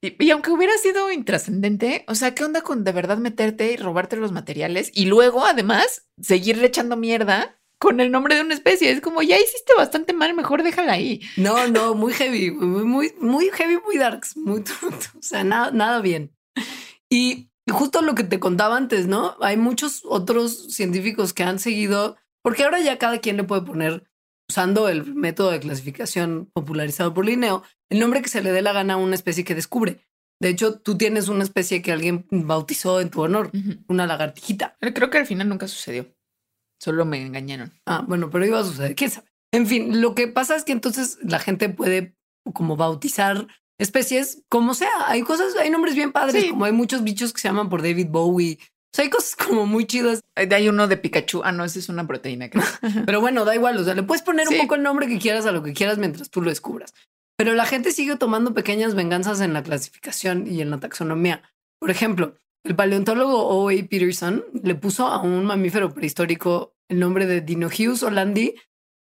[0.00, 3.76] Y, y aunque hubiera sido intrascendente, o sea, ¿qué onda con de verdad meterte y
[3.76, 8.90] robarte los materiales y luego además seguirle echando mierda con el nombre de una especie?
[8.90, 11.20] Es como ya hiciste bastante mal, mejor déjala ahí.
[11.36, 16.32] No, no, muy heavy, muy, muy, heavy, muy darks, muy, o sea, nada, nada bien.
[17.10, 19.36] Y justo lo que te contaba antes, ¿no?
[19.40, 24.04] Hay muchos otros científicos que han seguido, porque ahora ya cada quien le puede poner,
[24.50, 28.72] usando el método de clasificación popularizado por Linneo, el nombre que se le dé la
[28.72, 30.00] gana a una especie que descubre.
[30.40, 33.50] De hecho, tú tienes una especie que alguien bautizó en tu honor,
[33.88, 34.76] una lagartijita.
[34.80, 36.06] Creo que al final nunca sucedió.
[36.80, 37.72] Solo me engañaron.
[37.86, 39.26] Ah, bueno, pero iba a suceder, quién sabe.
[39.52, 42.14] En fin, lo que pasa es que entonces la gente puede
[42.54, 43.46] como bautizar
[43.78, 44.90] especies como sea.
[45.06, 46.50] Hay cosas, hay nombres bien padres, Sí.
[46.50, 48.58] como hay muchos bichos que se llaman por David Bowie.
[48.60, 51.42] O sea, hay cosas como muy chidas, Hay uno de Pikachu.
[51.44, 52.48] Ah, no, esa es una proteína.
[52.50, 52.64] creo.
[53.06, 53.76] pero bueno, da igual.
[53.78, 54.54] O sea, le puedes poner Sí.
[54.54, 56.94] un poco el nombre que quieras a lo que quieras mientras tú lo descubras.
[57.36, 61.42] Pero la gente sigue tomando pequeñas venganzas en la clasificación y en la taxonomía.
[61.78, 62.34] Por ejemplo,
[62.68, 63.72] el paleontólogo O.A.
[63.88, 68.56] Peterson le puso a un mamífero prehistórico el nombre de Dinoheus hollandi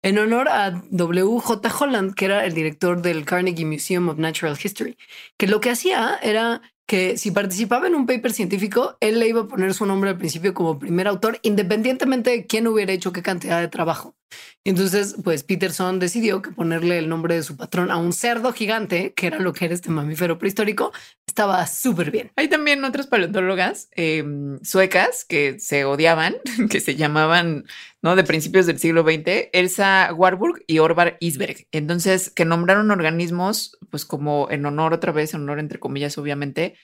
[0.02, 1.76] en honor a W.J.
[1.78, 4.96] Holland, que era el director del Carnegie Museum of Natural History,
[5.36, 9.42] que lo que hacía era que si participaba en un paper científico, él le iba
[9.42, 13.22] a poner su nombre al principio como primer autor, independientemente de quién hubiera hecho qué
[13.22, 14.14] cantidad de trabajo.
[14.64, 19.14] Entonces, pues Peterson decidió que ponerle el nombre de su patrón a un cerdo gigante,
[19.14, 20.92] que era lo que era este mamífero prehistórico,
[21.26, 22.30] estaba súper bien.
[22.36, 24.24] Hay también otras paleontólogas eh,
[24.62, 26.36] suecas que se odiaban,
[26.70, 27.64] que se llamaban,
[28.02, 28.16] ¿no?
[28.16, 31.66] De principios del siglo XX, Elsa Warburg y Orvar Isberg.
[31.72, 36.74] Entonces, que nombraron organismos, pues como en honor, otra vez, en honor entre comillas, obviamente,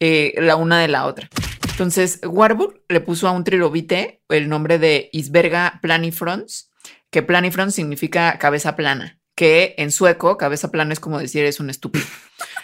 [0.00, 1.28] eh, la una de la otra.
[1.70, 6.71] Entonces, Warburg le puso a un trilobite el nombre de Isberga planifrons,
[7.12, 11.68] que planifrons significa cabeza plana, que en sueco, cabeza plana es como decir es un
[11.68, 12.06] estúpido.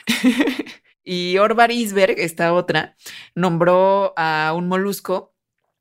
[1.05, 2.97] y Orvar Isberg, esta otra,
[3.35, 5.35] nombró a un molusco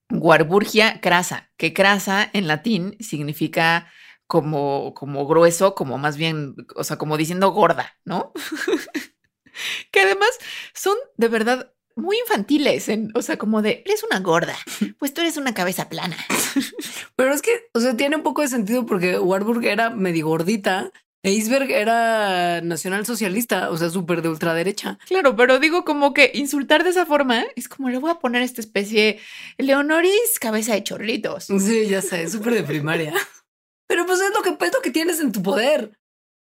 [0.10, 3.90] Warburgia crasa, que crasa en latín significa
[4.28, 8.34] como, como grueso, como más bien, o sea, como diciendo gorda, ¿no?
[9.92, 10.30] que además
[10.74, 14.56] son de verdad muy infantiles, en, o sea, como de, eres una gorda,
[14.98, 16.18] pues tú eres una cabeza plana.
[17.16, 20.92] Pero es que, o sea, tiene un poco de sentido porque Warburg era medio gordita
[21.24, 24.98] e Isberg era nacionalsocialista, o sea, súper de ultraderecha.
[25.08, 28.44] Claro, pero digo como que insultar de esa forma es como le voy a poner
[28.44, 29.20] a esta especie
[29.58, 31.46] Leonoris cabeza de chorlitos.
[31.46, 33.14] Sí, ya sé, súper de primaria.
[33.88, 35.98] Pero pues es lo que, es lo que tienes en tu poder,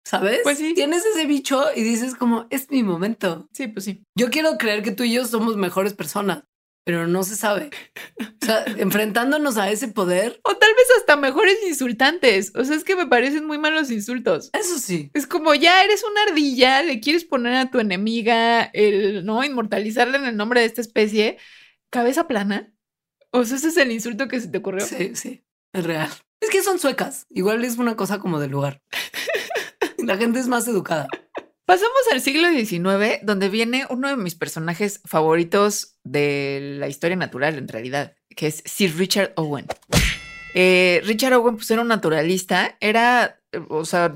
[0.10, 0.40] ¿sabes?
[0.42, 0.74] Pues sí.
[0.74, 3.48] Tienes ese bicho y dices como, es mi momento.
[3.54, 4.04] Sí, pues sí.
[4.16, 6.46] Yo quiero creer que tú y yo somos mejores personas,
[6.84, 7.70] pero no se sabe.
[8.20, 12.52] O sea, enfrentándonos a ese poder, O tal vez hasta mejores insultantes.
[12.56, 14.50] O sea, es que me parecen muy malos insultos.
[14.54, 15.12] eso sí.
[15.14, 19.44] Es como ya eres una ardilla, le quieres poner a tu enemiga el, ¿no?
[19.44, 21.38] Inmortalizarle en el nombre de esta especie.
[21.92, 22.74] Cabeza plana.
[23.32, 24.84] O sea, ese es el insulto que se te ocurrió.
[24.88, 26.10] Sí, sí, es real.
[26.42, 27.28] Es que son suecas.
[27.30, 28.82] Igual es una cosa como del lugar.
[30.04, 31.08] La gente es más educada.
[31.66, 37.58] Pasamos al siglo XIX, donde viene uno de mis personajes favoritos de la historia natural,
[37.60, 39.68] en realidad, que es Sir Richard Owen.
[40.56, 44.16] Eh, Richard Owen, pues era un naturalista, era, o sea,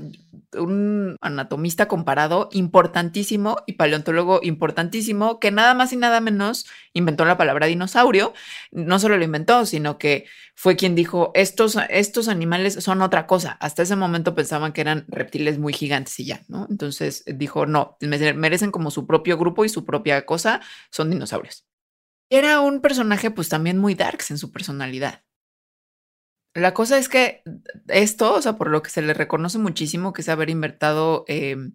[0.54, 7.36] un anatomista comparado importantísimo y paleontólogo importantísimo que nada más y nada menos inventó la
[7.36, 8.32] palabra dinosaurio.
[8.70, 13.52] No solo lo inventó, sino que fue quien dijo, estos, estos animales son otra cosa.
[13.60, 16.66] Hasta ese momento pensaban que eran reptiles muy gigantes y ya, ¿no?
[16.70, 21.66] Entonces dijo, no, merecen como su propio grupo y su propia cosa, son dinosaurios.
[22.30, 25.22] Era un personaje pues también muy darks en su personalidad.
[26.54, 27.42] La cosa es que
[27.88, 31.72] esto, o sea, por lo que se le reconoce muchísimo, que es haber inventado em,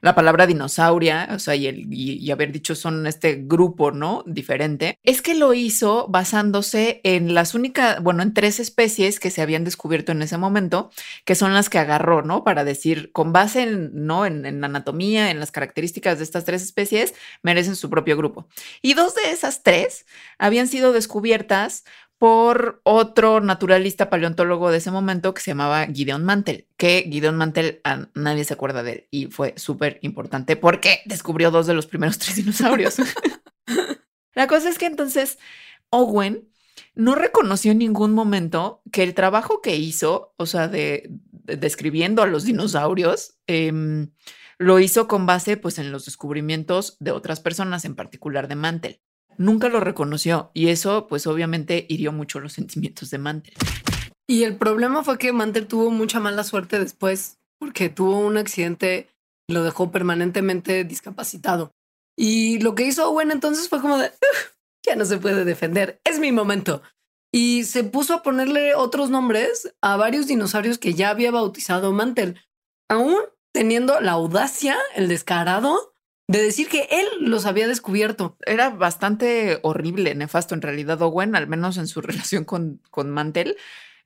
[0.00, 4.24] la palabra dinosauria, o sea, y, el, y, haber dicho son este grupo, ¿no?
[4.26, 9.42] Diferente, es que lo hizo basándose en las únicas, bueno, en tres especies que se
[9.42, 10.90] habían descubierto en ese momento,
[11.24, 12.44] que son las que agarró, ¿no?
[12.44, 14.24] Para decir, con base ¿no?
[14.26, 18.48] En, en anatomía, en las características de estas tres especies, merecen su propio grupo.
[18.82, 20.06] Y dos de esas tres
[20.38, 21.84] habían sido descubiertas
[22.20, 27.80] por otro naturalista paleontólogo de ese momento que se llamaba Gideon Mantel, que Gideon Mantel
[28.12, 32.18] nadie se acuerda de él y fue súper importante porque descubrió dos de los primeros
[32.18, 32.96] tres dinosaurios.
[34.34, 35.38] La cosa es que entonces
[35.88, 36.46] Owen
[36.94, 42.26] no reconoció en ningún momento que el trabajo que hizo, o sea, de, describiendo a
[42.26, 44.10] los dinosaurios, em,
[44.58, 49.00] lo hizo con base pues en los descubrimientos de otras personas, en particular de Mantel
[49.36, 53.54] nunca lo reconoció y eso pues obviamente hirió mucho los sentimientos de Mantel.
[54.28, 59.08] Y el problema fue que Mantel tuvo mucha mala suerte después porque tuvo un accidente
[59.50, 61.72] lo dejó permanentemente discapacitado.
[62.16, 64.12] Y lo que hizo Owen entonces fue como de,
[64.86, 66.82] ya no se puede defender, es mi momento.
[67.32, 72.40] Y se puso a ponerle otros nombres a varios dinosaurios que ya había bautizado Mantel,
[72.88, 73.16] aún
[73.52, 75.89] teniendo la audacia, el descarado
[76.30, 78.36] de decir que él los había descubierto.
[78.46, 83.56] Era bastante horrible, nefasto en realidad Owen, al menos en su relación con, con Mantel,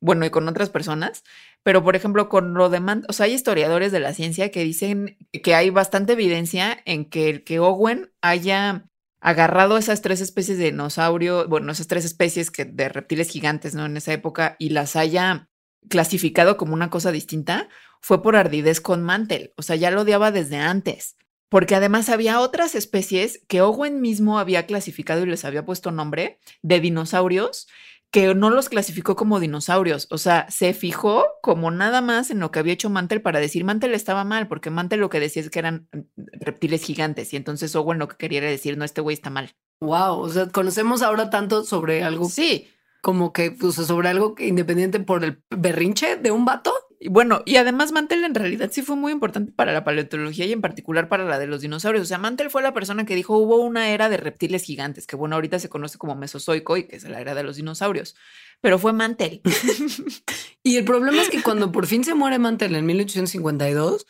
[0.01, 1.23] bueno, y con otras personas.
[1.63, 4.65] Pero, por ejemplo, con lo de Mantel, o sea, hay historiadores de la ciencia que
[4.65, 8.87] dicen que hay bastante evidencia en que el que Owen haya
[9.21, 13.85] agarrado esas tres especies de dinosaurio, bueno, esas tres especies que, de reptiles gigantes, ¿no?
[13.85, 15.51] En esa época y las haya
[15.91, 17.69] clasificado como una cosa distinta,
[18.01, 19.53] fue por ardidez con Mantel.
[19.59, 21.17] O sea, ya lo odiaba desde antes
[21.49, 26.39] porque además había otras especies que Owen mismo había clasificado y les había puesto nombre
[26.63, 27.67] de dinosaurios
[28.15, 32.53] que no los clasificó como dinosaurios, o sea, se fijó como nada más en lo
[32.53, 35.51] que había hecho Mantel para decir Mantel estaba mal, porque Mantel lo que decía es
[35.51, 39.15] que eran reptiles gigantes y entonces Owen lo que quería era decir, no, este güey
[39.15, 39.57] está mal.
[39.81, 42.29] Wow, o sea, conocemos ahora tanto sobre algo.
[42.29, 42.69] Sí.
[43.03, 46.73] Como que, pues, sobre algo que independiente por el berrinche de un vato.
[47.05, 50.53] Y bueno, y además Mantel en realidad sí fue muy importante para la paleontología y
[50.53, 52.05] en particular para la de los dinosaurios.
[52.05, 55.15] O sea, Mantel fue la persona que dijo hubo una era de reptiles gigantes, que
[55.15, 58.17] bueno, ahorita se conoce como Mesozoico y que es la era de los dinosaurios.
[58.63, 59.43] Pero fue Mantel.
[60.63, 64.07] y el problema es que cuando por fin se muere Mantel en 1852,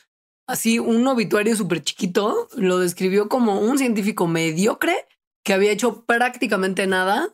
[0.47, 4.95] así un obituario súper chiquito lo describió como un científico mediocre
[5.43, 7.29] que había hecho prácticamente nada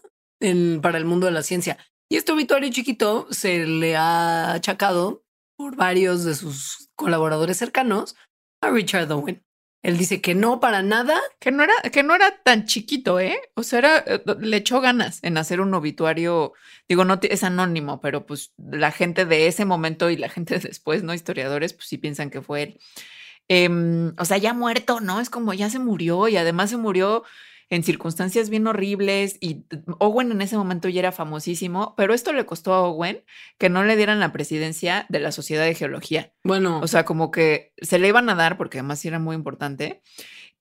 [0.80, 1.76] para el mundo de la ciencia.
[2.08, 5.22] Y este obituario chiquito se le ha achacado
[5.60, 8.16] por varios de sus colaboradores cercanos
[8.62, 9.44] a Richard Owen.
[9.82, 11.20] Él dice que no para nada.
[11.38, 13.38] Que no era, que no era tan chiquito, ¿eh?
[13.56, 16.54] O sea, era, eh, le echó ganas en hacer un obituario.
[16.88, 20.60] Digo, no es anónimo, pero pues la gente de ese momento y la gente de
[20.68, 21.12] después, ¿no?
[21.12, 22.80] Historiadores, pues sí piensan que fue él.
[23.48, 25.20] Em, o sea, ya muerto, ¿no?
[25.20, 27.24] Es como ya se murió y además se murió
[27.70, 29.64] en circunstancias bien horribles y
[29.98, 33.24] Owen en ese momento ya era famosísimo, pero esto le costó a Owen
[33.58, 36.32] que no le dieran la presidencia de la Sociedad de Geología.
[36.42, 36.80] Bueno.
[36.82, 40.02] O sea, como que se le iban a dar porque además era muy importante.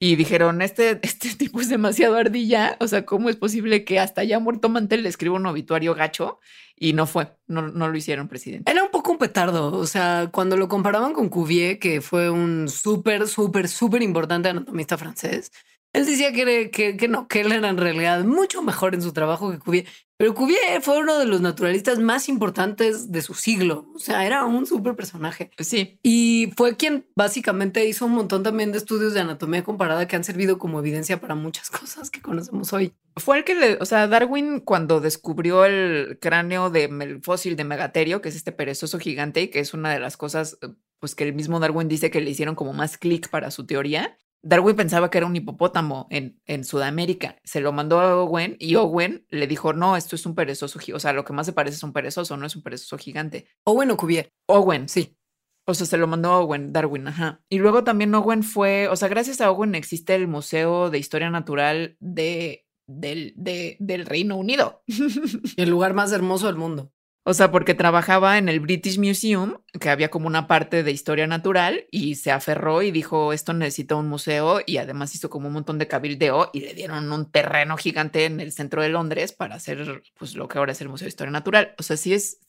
[0.01, 4.23] Y dijeron, este, este tipo es demasiado ardilla, o sea, ¿cómo es posible que hasta
[4.23, 6.39] ya muerto Mantel le escriba un obituario gacho?
[6.81, 8.71] Y no fue, no, no lo hicieron presidente.
[8.71, 12.69] Era un poco un petardo, o sea, cuando lo comparaban con Cuvier, que fue un
[12.69, 15.51] súper, súper, súper importante anatomista francés,
[15.93, 19.51] él decía que, que, no, que él era en realidad mucho mejor en su trabajo
[19.51, 19.85] que Cuvier.
[20.17, 23.87] Pero Cuvier fue uno de los naturalistas más importantes de su siglo.
[23.95, 25.49] O sea, era un súper personaje.
[25.57, 25.97] Sí.
[26.03, 30.23] Y fue quien básicamente hizo un montón también de estudios de anatomía comparada que han
[30.23, 32.93] servido como evidencia para muchas cosas que conocemos hoy.
[33.15, 38.21] Fue el que le, o sea, Darwin cuando descubrió el cráneo de fósil de Megaterio,
[38.21, 40.59] que es este perezoso gigante y que es una de las cosas
[40.99, 44.17] pues que el mismo Darwin dice que le hicieron como más clic para su teoría.
[44.41, 47.37] Darwin pensaba que era un hipopótamo en, en, Sudamérica.
[47.43, 50.99] Se lo mandó a Owen y Owen le dijo, no, esto es un perezoso, o
[50.99, 53.47] sea, lo que más se parece es un perezoso, no es un perezoso gigante.
[53.65, 54.31] Owen o Cuvier.
[54.47, 55.17] Owen, sí.
[55.65, 57.41] O sea, se lo mandó Owen, Darwin, ajá.
[57.49, 61.29] Y luego también Owen fue, o sea, gracias a Owen existe el Museo de Historia
[61.29, 64.83] Natural de, del, de, del Reino Unido.
[65.57, 66.91] El lugar más hermoso del mundo.
[67.29, 71.27] O sea, porque trabajaba en el British Museum, que había como una parte de historia
[71.27, 75.53] natural, y se aferró y dijo, esto necesita un museo, y además hizo como un
[75.53, 79.53] montón de cabildeo y le dieron un terreno gigante en el centro de Londres para
[79.53, 81.75] hacer pues lo que ahora es el Museo de Historia Natural.
[81.77, 82.39] O sea, sí es,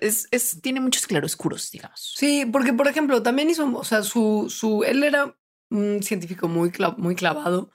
[0.00, 2.14] es, es tiene muchos claroscuros, digamos.
[2.16, 5.36] Sí, porque por ejemplo, también hizo, o sea, su, su, él era
[5.68, 7.70] un científico muy, muy clavado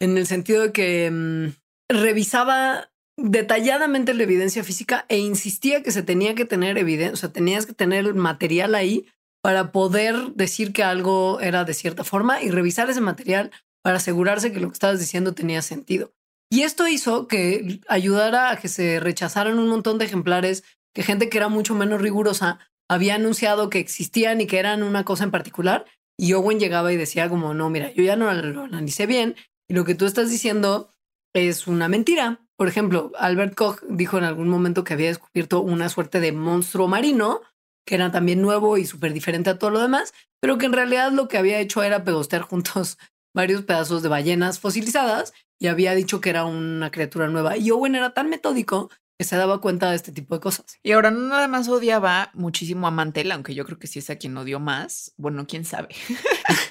[0.00, 1.50] en el sentido de que mm,
[1.88, 2.89] revisaba
[3.22, 7.66] detalladamente la evidencia física e insistía que se tenía que tener evidencia, o sea, tenías
[7.66, 9.06] que tener material ahí
[9.42, 13.50] para poder decir que algo era de cierta forma y revisar ese material
[13.82, 16.12] para asegurarse que lo que estabas diciendo tenía sentido.
[16.50, 20.64] Y esto hizo que ayudara a que se rechazaran un montón de ejemplares
[20.94, 22.58] que gente que era mucho menos rigurosa
[22.88, 25.84] había anunciado que existían y que eran una cosa en particular.
[26.18, 29.36] Y Owen llegaba y decía como, no, mira, yo ya no lo analicé bien
[29.68, 30.90] y lo que tú estás diciendo
[31.32, 32.40] es una mentira.
[32.60, 36.88] Por ejemplo, Albert Koch dijo en algún momento que había descubierto una suerte de monstruo
[36.88, 37.40] marino,
[37.86, 41.10] que era también nuevo y súper diferente a todo lo demás, pero que en realidad
[41.10, 42.98] lo que había hecho era pegostear juntos
[43.34, 47.56] varios pedazos de ballenas fosilizadas y había dicho que era una criatura nueva.
[47.56, 50.66] Y Owen era tan metódico que se daba cuenta de este tipo de cosas.
[50.82, 54.10] Y ahora no nada más odiaba muchísimo a Mantel, aunque yo creo que sí es
[54.10, 55.14] a quien odió más.
[55.16, 55.88] Bueno, quién sabe.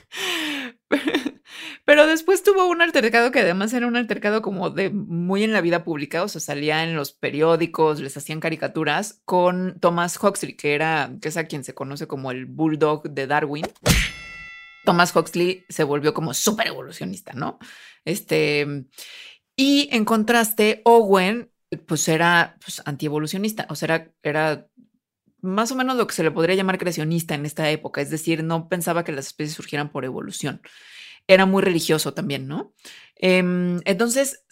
[1.89, 5.61] Pero después tuvo un altercado que además era un altercado como de muy en la
[5.61, 10.75] vida pública, o sea, salía en los periódicos, les hacían caricaturas con Thomas Huxley, que
[10.75, 13.65] era, que es a quien se conoce como el bulldog de Darwin.
[14.85, 17.57] Thomas Huxley se volvió como súper evolucionista, ¿no?
[18.05, 18.85] Este,
[19.55, 21.49] y en contraste, Owen,
[21.87, 24.67] pues era pues, antievolucionista, o sea, era, era
[25.41, 28.43] más o menos lo que se le podría llamar creacionista en esta época, es decir,
[28.43, 30.61] no pensaba que las especies surgieran por evolución
[31.29, 32.73] era muy religioso también, ¿no?
[33.21, 34.45] Em, entonces,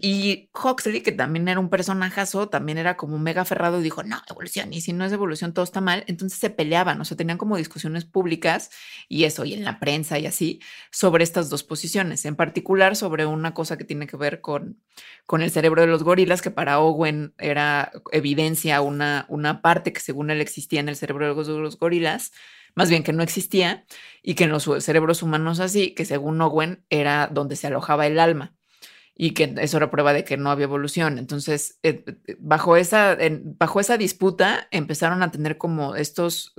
[0.00, 4.22] y Huxley, que también era un personajazo, también era como mega aferrado y dijo, no,
[4.30, 6.02] evolución, y si no es evolución, todo está mal.
[6.06, 8.70] Entonces se peleaban, o sea, tenían como discusiones públicas
[9.06, 10.60] y eso, y en la prensa y así,
[10.90, 14.80] sobre estas dos posiciones, en particular sobre una cosa que tiene que ver con,
[15.26, 20.00] con el cerebro de los gorilas, que para Owen era evidencia, una, una parte que
[20.00, 22.32] según él existía en el cerebro de los gorilas
[22.74, 23.84] más bien que no existía
[24.22, 28.18] y que en los cerebros humanos así, que según Owen era donde se alojaba el
[28.18, 28.54] alma
[29.16, 31.18] y que eso era prueba de que no había evolución.
[31.18, 33.16] Entonces, eh, eh, bajo, esa,
[33.58, 36.54] bajo esa disputa empezaron a tener como estos,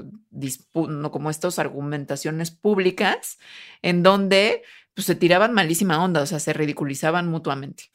[0.73, 3.39] no, como estas argumentaciones públicas
[3.81, 4.63] en donde
[4.93, 7.85] pues, se tiraban malísima onda, o sea, se ridiculizaban mutuamente.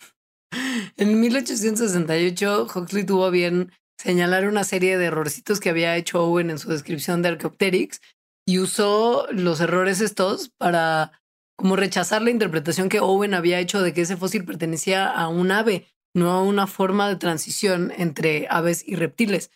[0.96, 3.70] En 1868, Huxley tuvo bien
[4.00, 8.00] señalar una serie de errorcitos que había hecho Owen en su descripción de Archaeopteryx
[8.46, 11.12] y usó los errores estos para
[11.54, 15.52] como rechazar la interpretación que Owen había hecho de que ese fósil pertenecía a un
[15.52, 19.50] ave, no a una forma de transición entre aves y reptiles.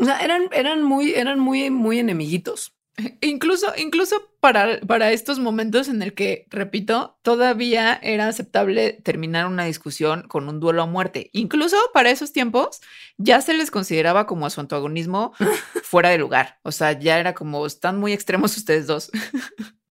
[0.00, 2.74] O sea, eran, eran muy, eran muy, muy enemiguitos.
[3.20, 9.64] Incluso, incluso para, para estos momentos en el que, repito, todavía era aceptable terminar una
[9.64, 11.30] discusión con un duelo a muerte.
[11.32, 12.80] Incluso para esos tiempos
[13.16, 15.32] ya se les consideraba como a su antagonismo
[15.82, 16.60] fuera de lugar.
[16.62, 19.10] O sea, ya era como, están muy extremos ustedes dos.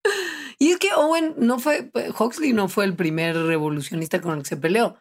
[0.60, 4.49] Y es que Owen no fue, Huxley no fue el primer revolucionista con el que
[4.49, 4.97] se peleó.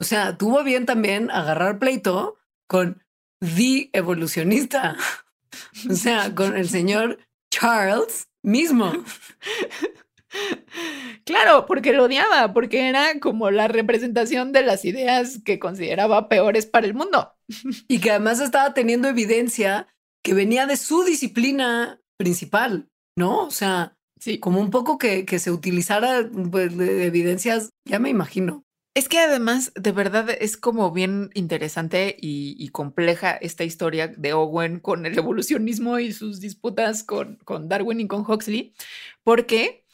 [0.00, 2.36] O sea, tuvo bien también agarrar pleito
[2.66, 3.04] con
[3.38, 4.96] The Evolucionista.
[5.88, 7.18] O sea, con el señor
[7.54, 8.92] Charles mismo.
[11.24, 16.66] Claro, porque lo odiaba, porque era como la representación de las ideas que consideraba peores
[16.66, 17.32] para el mundo.
[17.86, 19.86] Y que además estaba teniendo evidencia
[20.24, 23.44] que venía de su disciplina principal, ¿no?
[23.44, 24.40] O sea, sí.
[24.40, 28.63] como un poco que, que se utilizara pues, evidencias, ya me imagino.
[28.94, 34.78] Es que además, de verdad, es como bien interesante y, compleja esta historia de Owen
[34.78, 38.72] con el evolucionismo y sus disputas con, con Darwin y con Huxley,
[39.24, 39.84] porque,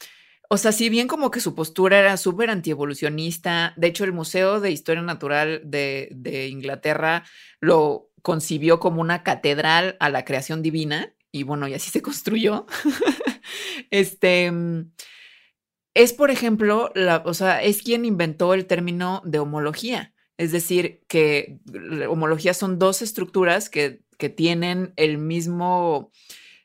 [0.49, 4.59] o sea, si bien como que su postura era súper antievolucionista, de hecho el Museo
[4.59, 7.23] de Historia Natural de, de Inglaterra
[7.59, 12.67] lo concibió como una catedral a la creación divina, y bueno, y así se construyó.
[13.89, 14.51] este
[15.93, 20.13] es, por ejemplo, la, o sea, es quien inventó el término de homología.
[20.37, 21.59] Es decir, que
[22.09, 26.11] homología son dos estructuras que, que tienen el mismo,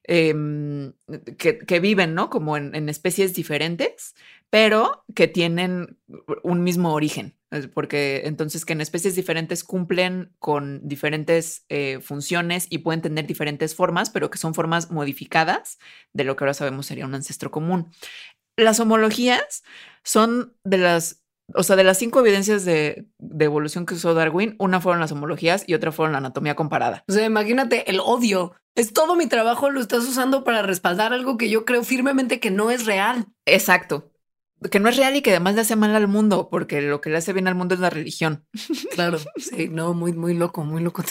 [0.04, 0.92] em,
[1.36, 2.30] que, que, viven, ¿no?
[2.30, 4.14] Como en, en, especies diferentes,
[4.50, 5.98] pero que tienen
[6.42, 7.36] un mismo origen.
[7.74, 13.74] Porque entonces que en especies diferentes cumplen con diferentes eh, funciones y pueden tener diferentes
[13.74, 15.78] formas, pero que son formas modificadas
[16.12, 17.92] de lo que ahora sabemos sería un ancestro común.
[18.56, 19.62] Las homologías
[20.02, 21.22] son de las
[21.54, 25.12] o sea, de las cinco evidencias de, de, evolución que usó Darwin, una fueron las
[25.12, 27.04] homologías y otra fueron la anatomía comparada.
[27.06, 28.56] O sea, imagínate el odio.
[28.74, 32.50] Es todo mi trabajo, lo estás usando para respaldar algo que yo creo firmemente que
[32.50, 33.26] no es real.
[33.46, 34.10] Exacto
[34.70, 37.10] que no es real y que además le hace mal al mundo, porque lo que
[37.10, 38.46] le hace bien al mundo es la religión.
[38.92, 41.04] Claro, sí, no, muy, muy loco, muy loco.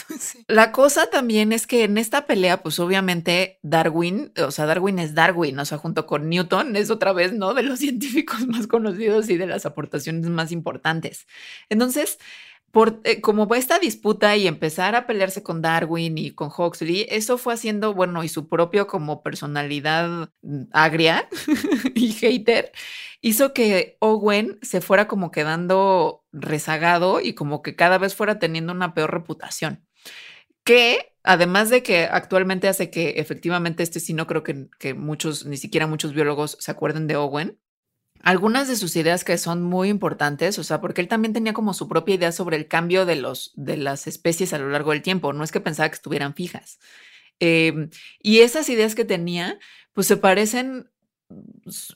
[0.47, 5.13] La cosa también es que en esta pelea, pues obviamente Darwin, o sea, Darwin es
[5.13, 7.53] Darwin, o sea, junto con Newton, es otra vez, ¿no?
[7.53, 11.27] De los científicos más conocidos y de las aportaciones más importantes.
[11.69, 12.17] Entonces,
[12.75, 17.37] por, eh, como esta disputa y empezar a pelearse con Darwin y con Huxley, eso
[17.37, 21.29] fue haciendo, bueno, y su propio como personalidad mm, agria
[21.95, 22.73] y hater,
[23.21, 28.73] hizo que Owen se fuera como quedando rezagado y como que cada vez fuera teniendo
[28.73, 29.87] una peor reputación.
[30.65, 35.45] Que además de que actualmente hace que efectivamente este sí no creo que, que muchos,
[35.45, 37.57] ni siquiera muchos biólogos se acuerden de Owen,
[38.25, 41.75] algunas de sus ideas que son muy importantes, o sea, porque él también tenía como
[41.75, 45.03] su propia idea sobre el cambio de, los, de las especies a lo largo del
[45.03, 46.79] tiempo, no es que pensaba que estuvieran fijas.
[47.39, 47.91] Em,
[48.23, 49.59] y esas ideas que tenía,
[49.93, 50.89] pues se parecen,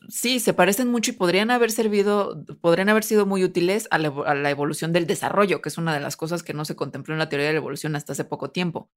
[0.08, 4.10] sí, se parecen mucho y podrían haber servido, podrían haber sido muy útiles a la,
[4.28, 7.16] a la evolución del desarrollo, que es una de las cosas que no se contempló
[7.16, 8.92] en la teoría de la evolución hasta hace poco tiempo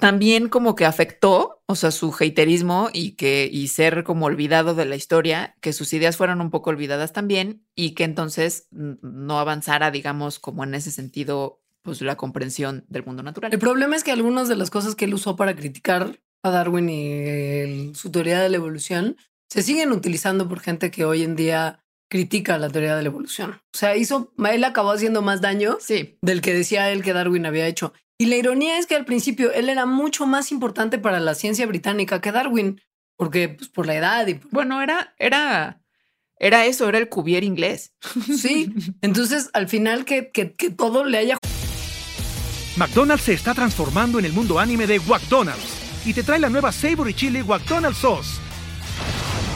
[0.00, 4.86] también como que afectó, o sea, su haterismo y que y ser como olvidado de
[4.86, 9.90] la historia, que sus ideas fueran un poco olvidadas también y que entonces no avanzara,
[9.90, 13.52] digamos, como en ese sentido, pues la comprensión del mundo natural.
[13.52, 16.88] El problema es que algunas de las cosas que él usó para criticar a Darwin
[16.88, 19.16] y su teoría de la evolución
[19.48, 23.52] se siguen utilizando por gente que hoy en día critica la teoría de la evolución.
[23.52, 26.18] O sea, hizo, él acabó haciendo más daño sí.
[26.22, 27.92] del que decía él que Darwin había hecho.
[28.20, 31.66] Y la ironía es que al principio él era mucho más importante para la ciencia
[31.66, 32.78] británica que Darwin,
[33.16, 35.80] porque pues, por la edad y bueno, era era
[36.36, 37.94] era eso, era el Cuvier inglés.
[38.38, 41.38] Sí, entonces al final que, que, que todo le haya
[42.76, 46.72] McDonald's se está transformando en el mundo anime de McDonald's y te trae la nueva
[46.72, 48.38] Savory Chili McDonald's Sauce.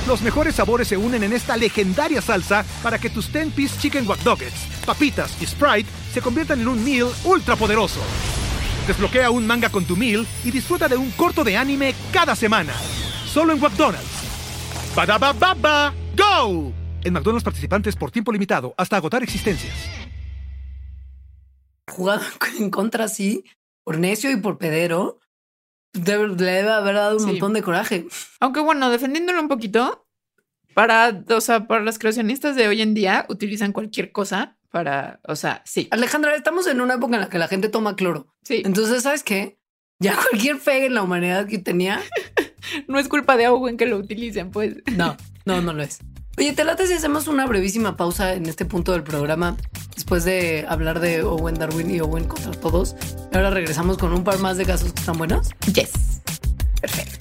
[0.09, 4.21] Los mejores sabores se unen en esta legendaria salsa para que tus 10-piece chicken wack
[4.87, 8.01] papitas y Sprite se conviertan en un meal ultra poderoso.
[8.87, 12.75] Desbloquea un manga con tu meal y disfruta de un corto de anime cada semana.
[13.25, 14.95] Solo en McDonald's.
[14.95, 16.71] ba baba go!
[17.03, 19.75] En McDonald's participantes por tiempo limitado hasta agotar existencias.
[21.91, 22.23] Jugado
[22.59, 23.45] en contra sí,
[23.85, 25.19] por necio y por pedero,
[25.95, 27.27] debe, le debe haber dado un sí.
[27.27, 28.07] montón de coraje.
[28.41, 30.07] Aunque bueno, defendiéndolo un poquito,
[30.75, 35.37] para, o sea, para las creacionistas de hoy en día utilizan cualquier cosa para, o
[35.37, 35.87] sea, sí.
[35.93, 38.27] Alejandra, estamos en una época en la que la gente toma cloro.
[38.43, 38.63] Sí.
[38.65, 39.57] Entonces, ¿sabes qué?
[40.01, 42.03] Ya cualquier fe en la humanidad que tenía.
[42.89, 44.75] no es culpa de Owen que lo utilicen, pues.
[44.97, 46.01] No, no, no lo es.
[46.37, 49.57] Oye, te late si hacemos una brevísima pausa en este punto del programa
[49.95, 52.97] después de hablar de Owen Darwin y Owen contra todos.
[53.33, 55.51] Ahora regresamos con un par más de casos que están buenos.
[55.73, 56.21] Yes.
[56.81, 57.14] Perfecto.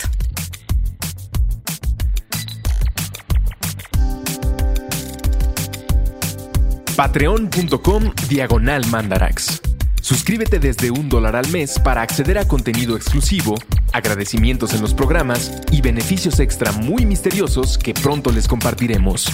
[6.95, 9.61] Patreon.com Diagonal Mandarax.
[10.01, 13.55] Suscríbete desde un dólar al mes para acceder a contenido exclusivo,
[13.93, 19.27] agradecimientos en los programas y beneficios extra muy misteriosos que pronto les compartiremos.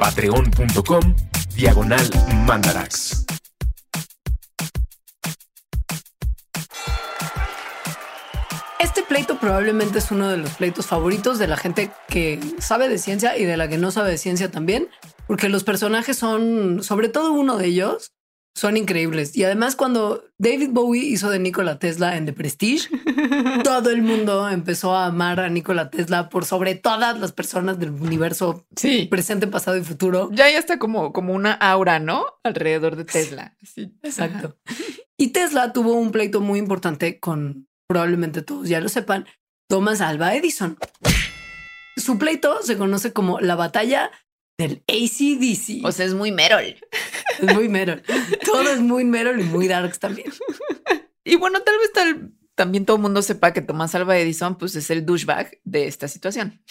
[0.00, 1.14] Patreon.com
[1.54, 2.08] Diagonal
[2.46, 3.39] Mandarax.
[9.10, 13.36] Pleito probablemente es uno de los pleitos favoritos de la gente que sabe de ciencia
[13.36, 14.86] y de la que no sabe de ciencia también,
[15.26, 18.12] porque los personajes son, sobre todo uno de ellos,
[18.54, 19.36] son increíbles.
[19.36, 22.88] Y además cuando David Bowie hizo de Nikola Tesla en The Prestige,
[23.64, 27.90] todo el mundo empezó a amar a Nikola Tesla por sobre todas las personas del
[27.90, 29.08] universo sí.
[29.10, 30.30] presente, pasado y futuro.
[30.32, 32.26] Ya ya está como, como una aura, ¿no?
[32.44, 33.56] Alrededor de Tesla.
[33.60, 34.56] Sí, exacto.
[35.16, 39.26] Y Tesla tuvo un pleito muy importante con, probablemente todos ya lo sepan,
[39.68, 40.78] Thomas Alva Edison.
[41.96, 44.12] Su pleito se conoce como la batalla
[44.56, 45.84] del ACDC.
[45.84, 46.76] O sea, es muy Merol.
[47.40, 48.02] Es muy Merol.
[48.44, 50.30] Todo es muy Merol y muy Darks también.
[51.24, 54.76] Y bueno, tal vez tal, también todo el mundo sepa que Tomás Alva Edison pues
[54.76, 56.62] es el douchebag de esta situación.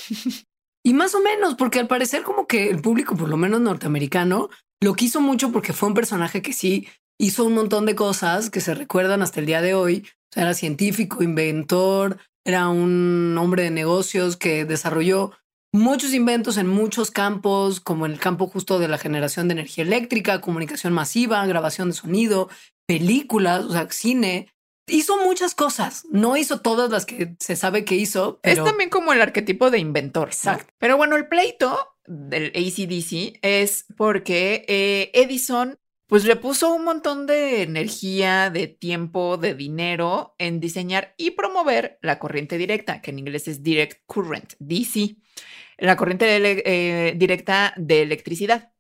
[0.84, 4.50] Y más o menos, porque al parecer como que el público, por lo menos norteamericano,
[4.80, 6.88] lo quiso mucho porque fue un personaje que sí
[7.20, 10.08] hizo un montón de cosas que se recuerdan hasta el día de hoy.
[10.30, 15.32] O sea, era científico, inventor, era un hombre de negocios que desarrolló
[15.72, 19.84] muchos inventos en muchos campos, como en el campo justo de la generación de energía
[19.84, 22.50] eléctrica, comunicación masiva, grabación de sonido,
[22.88, 24.54] películas, o sea, cine.
[24.88, 28.40] Hizo muchas cosas, no hizo todas las que se sabe que hizo.
[28.42, 30.30] Es también como el arquetipo de inventor.
[30.30, 30.74] Exacto.
[30.80, 31.78] Pero bueno, el pleito
[32.08, 35.78] del ACDC es porque eh, Edison
[36.10, 42.00] pues le puso un montón de energía, de tiempo, de dinero en diseñar y promover
[42.02, 45.18] la corriente directa, que en inglés es Direct Current, DC,
[45.78, 48.74] la corriente eh, directa de electricidad,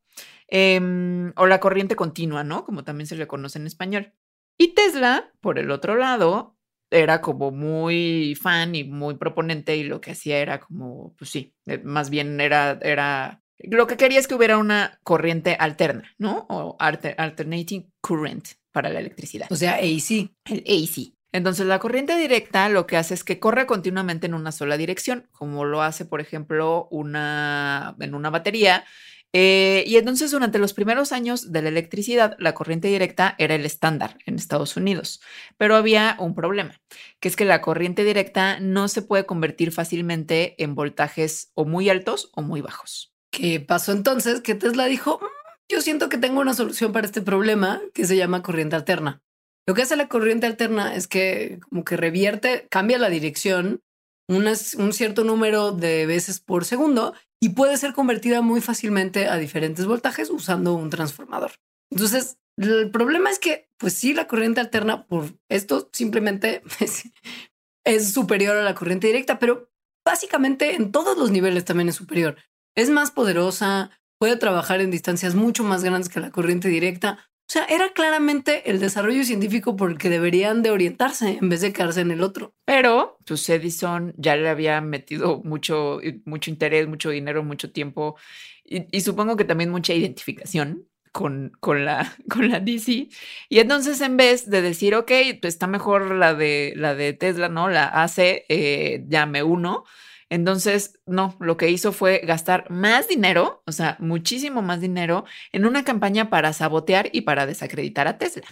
[0.48, 2.66] em, o la corriente continua, ¿no?
[2.66, 4.12] Como también se le conoce en español.
[4.58, 6.58] Y Tesla, por el otro lado,
[6.90, 11.56] era como muy fan y muy proponente y lo que hacía era como, pues sí,
[11.68, 16.46] eh, más bien era, era lo que quería es que hubiera una corriente alterna, ¿no?
[16.50, 19.48] O alternating current para la electricidad.
[19.52, 20.32] O sea, AC.
[20.46, 21.14] El AC.
[21.32, 25.28] Entonces, la corriente directa lo que hace es que corre continuamente en una sola dirección,
[25.32, 28.86] como lo hace, por ejemplo, una, en una batería.
[29.32, 33.66] Eh, y entonces, durante los primeros años de la electricidad, la corriente directa era el
[33.66, 35.22] estándar en Estados Unidos.
[35.58, 36.82] Pero había un problema,
[37.20, 41.90] que es que la corriente directa no se puede convertir fácilmente en voltajes o muy
[41.90, 43.14] altos o muy bajos.
[43.32, 44.42] ¿Qué pasó entonces?
[44.42, 48.18] Que Tesla dijo, mm, yo siento que tengo una solución para este problema que se
[48.18, 49.22] llama corriente alterna.
[49.68, 53.82] Lo que hace la corriente alterna es que como que revierte, cambia la dirección
[54.28, 59.88] un cierto número de veces por segundo y puede ser convertida muy fácilmente a diferentes
[59.88, 61.52] voltajes usando un transformador.
[61.92, 67.10] Entonces, el problema es que, pues sí, la corriente alterna por esto simplemente es,
[67.86, 69.72] es superior a la corriente directa, pero
[70.06, 72.38] básicamente en todos los niveles también es superior
[72.80, 77.30] es más poderosa, puede trabajar en distancias mucho más grandes que la corriente directa.
[77.50, 81.62] O sea, era claramente el desarrollo científico por el que deberían de orientarse en vez
[81.62, 82.54] de quedarse en el otro.
[82.66, 88.18] Pero pues Edison ya le había metido mucho, mucho interés, mucho dinero, mucho tiempo
[88.64, 93.10] y, supongo que también mucha identificación con, con, la, con la DC.
[93.50, 95.12] Y entonces en vez de decir, ok,
[95.42, 97.68] pues está mejor la de, la de Tesla, ¿no?
[97.68, 99.04] La AC, eh,
[99.44, 99.86] uno
[100.30, 105.66] entonces, no, lo que hizo fue gastar más dinero, o sea, muchísimo más dinero, en
[105.66, 108.46] una campaña para sabotear y para desacreditar a Tesla.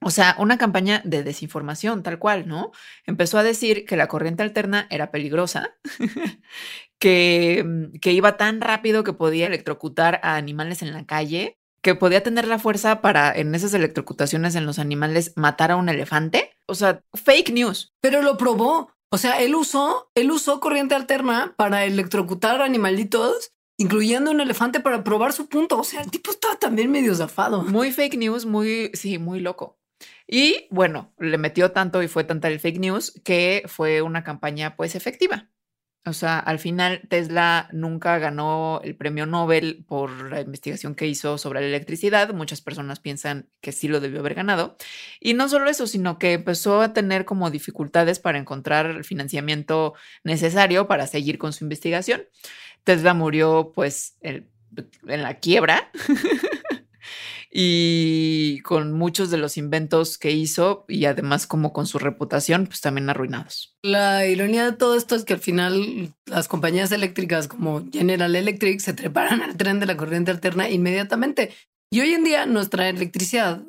[0.00, 2.72] O sea, una campaña de desinformación, tal cual, ¿no?
[3.06, 5.76] Empezó a decir que la corriente alterna era peligrosa,
[6.98, 11.94] que, mm, que iba tan rápido que podía electrocutar a animales en la calle, que
[11.94, 16.50] podía tener la fuerza para en esas electrocutaciones en los animales matar a un elefante.
[16.66, 17.94] O sea, fake news.
[18.00, 18.93] Pero lo probó.
[19.14, 25.04] O sea, él usó, él usó corriente alterna para electrocutar animalitos, incluyendo un elefante para
[25.04, 25.78] probar su punto.
[25.78, 27.62] O sea, el tipo estaba también medio zafado.
[27.62, 29.78] Muy fake news, muy, sí, muy loco.
[30.26, 34.74] Y bueno, le metió tanto y fue tanta el fake news que fue una campaña
[34.74, 35.48] pues efectiva.
[36.06, 41.38] O sea, al final Tesla nunca ganó el premio Nobel por la investigación que hizo
[41.38, 42.34] sobre la electricidad.
[42.34, 44.76] Muchas personas piensan que sí lo debió haber ganado.
[45.18, 49.94] Y no solo eso, sino que empezó a tener como dificultades para encontrar el financiamiento
[50.24, 52.24] necesario para seguir con su investigación.
[52.84, 55.90] Tesla murió pues en la quiebra.
[57.50, 62.80] y con muchos de los inventos que hizo y además como con su reputación, pues
[62.80, 63.76] también arruinados.
[63.82, 68.80] La ironía de todo esto es que al final las compañías eléctricas como General Electric
[68.80, 71.52] se treparan al tren de la corriente alterna inmediatamente.
[71.90, 73.62] Y hoy en día nuestra electricidad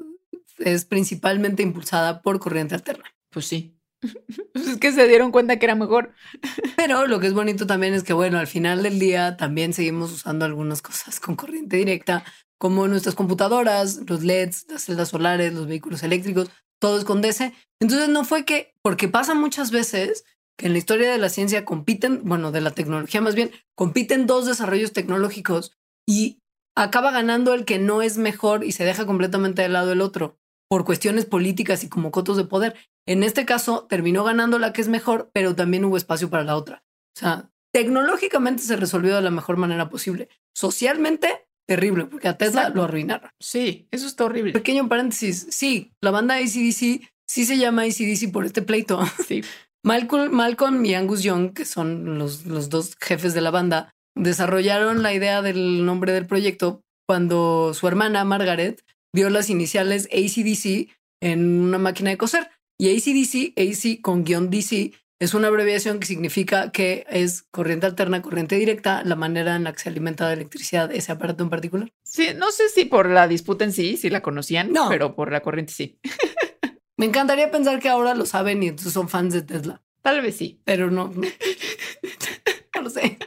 [0.58, 3.06] es principalmente impulsada por corriente alterna.
[3.30, 3.76] Pues sí.
[4.54, 6.14] Pues es que se dieron cuenta que era mejor.
[6.78, 10.12] Pero lo que es bonito también es que, bueno, al final del día también seguimos
[10.12, 12.24] usando algunas cosas con corriente directa,
[12.58, 16.49] como nuestras computadoras, los LEDs, las celdas solares, los vehículos eléctricos,
[16.80, 17.53] todo es con DC.
[17.80, 20.26] Entonces no fue que, porque pasa muchas veces
[20.58, 24.26] que en la historia de la ciencia compiten, bueno, de la tecnología más bien, compiten
[24.26, 25.74] dos desarrollos tecnológicos
[26.08, 26.39] y
[26.76, 30.38] acaba ganando el que no es mejor y se deja completamente de lado el otro
[30.70, 32.76] por cuestiones políticas y como cotos de poder.
[33.06, 36.56] En este caso terminó ganando la que es mejor, pero también hubo espacio para la
[36.56, 36.84] otra.
[37.16, 40.30] O sea, tecnológicamente se resolvió de la mejor manera posible.
[40.53, 43.30] Socialmente terrible, porque a Tesla lo arruinaron.
[43.39, 44.53] Sí, eso está horrible.
[44.53, 45.47] Pequeño paréntesis.
[45.49, 48.99] Sí, la banda ACDC sí se llama ACDC por este pleito.
[49.28, 49.41] Sí.
[49.84, 55.03] Malcolm, Malcolm y Angus Young, que son los, los dos jefes de la banda, desarrollaron
[55.03, 60.89] la idea del nombre del proyecto cuando su hermana Margaret vio las iniciales ACDC
[61.22, 62.49] en una máquina de coser.
[62.78, 68.22] Y ACDC, AC con guion DC, es una abreviación que significa que es corriente alterna,
[68.22, 71.91] corriente directa, la manera en la que se alimenta de electricidad ese aparato en particular.
[72.03, 75.41] Sí, no sé si por la disputa en sí, si la conocían, pero por la
[75.41, 75.99] corriente sí.
[76.97, 79.82] Me encantaría pensar que ahora lo saben y entonces son fans de Tesla.
[80.01, 80.61] Tal vez sí.
[80.63, 81.11] pero no.
[81.13, 81.22] No,
[82.76, 83.18] no lo sé.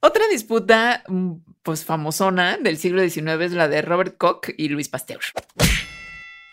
[0.00, 1.32] Otra disputa, mm,
[1.62, 5.20] pues famosona del siglo XIX es la de Robert Koch y Luis Pasteur.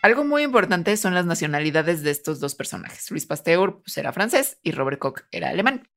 [0.04, 3.10] Algo muy importante son las nacionalidades de estos dos personajes.
[3.10, 5.88] Luis Pasteur pues, era francés y Robert Koch era alemán.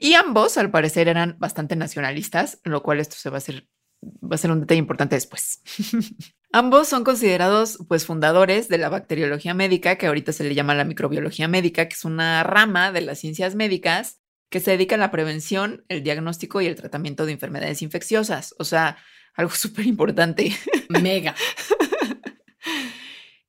[0.00, 3.68] Y ambos, al parecer, eran bastante nacionalistas, lo cual esto se va a hacer,
[4.02, 5.62] va a ser un detalle importante después.
[6.52, 10.84] ambos son considerados pues fundadores de la bacteriología médica, que ahorita se le llama la
[10.84, 15.12] microbiología médica, que es una rama de las ciencias médicas que se dedica a la
[15.12, 18.56] prevención, el diagnóstico y el tratamiento de enfermedades infecciosas.
[18.58, 18.96] O sea,
[19.34, 20.50] algo súper importante.
[20.88, 21.36] Mega.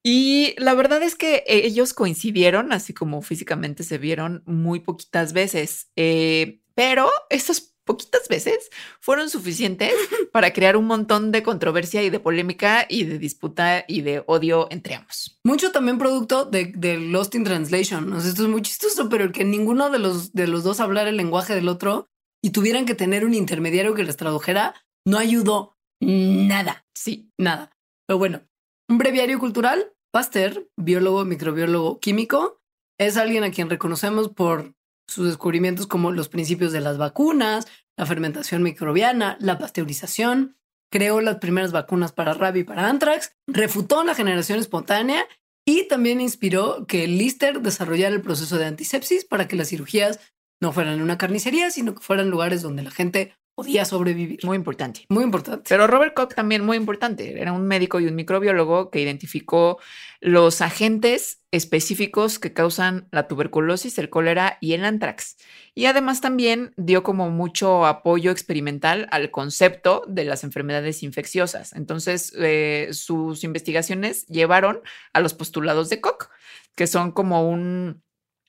[0.03, 5.89] Y la verdad es que ellos coincidieron, así como físicamente se vieron muy poquitas veces,
[5.95, 9.93] eh, pero esas poquitas veces fueron suficientes
[10.31, 14.67] para crear un montón de controversia y de polémica y de disputa y de odio
[14.71, 15.39] entre ambos.
[15.43, 18.11] Mucho también producto de, de Lost in Translation.
[18.13, 20.79] O sea, esto es muy chistoso, pero el que ninguno de los, de los dos
[20.79, 22.07] hablara el lenguaje del otro
[22.41, 24.75] y tuvieran que tener un intermediario que les tradujera,
[25.05, 26.85] no ayudó nada.
[26.93, 27.71] Sí, Nada.
[28.05, 28.41] Pero bueno,
[28.89, 29.92] un breviario cultural.
[30.13, 32.61] Pasteur, biólogo, microbiólogo, químico,
[32.99, 34.75] es alguien a quien reconocemos por
[35.09, 40.55] sus descubrimientos como los principios de las vacunas, la fermentación microbiana, la pasteurización,
[40.91, 45.25] creó las primeras vacunas para rabia y para anthrax, refutó la generación espontánea
[45.65, 50.19] y también inspiró que Lister desarrollara el proceso de antisepsis para que las cirugías
[50.61, 54.39] no fueran en una carnicería, sino que fueran lugares donde la gente podía sobrevivir.
[54.43, 55.05] muy importante.
[55.09, 55.63] Muy importante.
[55.69, 57.39] Pero Robert Koch también muy importante.
[57.39, 59.79] Era un médico y un microbiólogo que identificó
[60.21, 65.37] los agentes específicos que causan la tuberculosis, el cólera y el antrax.
[65.75, 71.73] Y además también dio como mucho apoyo experimental al concepto de las enfermedades infecciosas.
[71.73, 74.81] Entonces, eh, sus investigaciones llevaron
[75.13, 76.29] a los postulados de Koch,
[76.75, 78.01] que son como un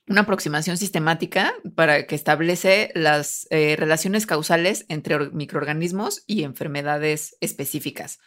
[0.07, 7.37] una aproximación sistemática para que establece las eh, relaciones causales entre or- microorganismos y enfermedades
[7.41, 8.19] específicas.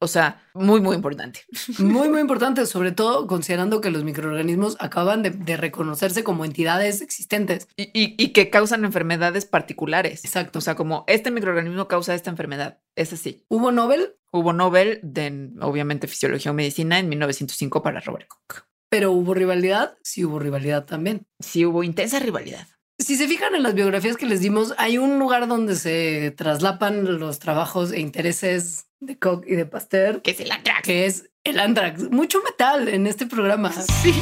[0.00, 1.40] O sea, muy, muy importante.
[1.78, 7.00] Muy, muy importante, sobre todo considerando que los microorganismos acaban de, de reconocerse como entidades
[7.00, 7.68] existentes.
[7.76, 10.24] Y, y- y que causan enfermedades particulares.
[10.24, 10.58] Exacto.
[10.58, 12.80] O sea, como este microorganismo causa esta enfermedad.
[12.96, 13.46] Es así.
[13.48, 18.64] Hubo Nobel, Hubo Nobel de, obviamente, Fisiología o Medicina en 1905 para Robert Koch.
[18.94, 19.98] Pero hubo rivalidad.
[20.04, 21.26] Sí hubo rivalidad también.
[21.40, 22.68] Sí hubo intensa rivalidad.
[22.96, 27.18] Si se fijan en las biografías que les dimos, hay un lugar donde se traslapan
[27.18, 30.82] los trabajos e intereses de Koch y de Pasteur, Que es el antrax.
[30.84, 32.08] que es el Antrax.
[32.12, 33.72] Mucho metal en este programa.
[34.02, 34.14] Sí.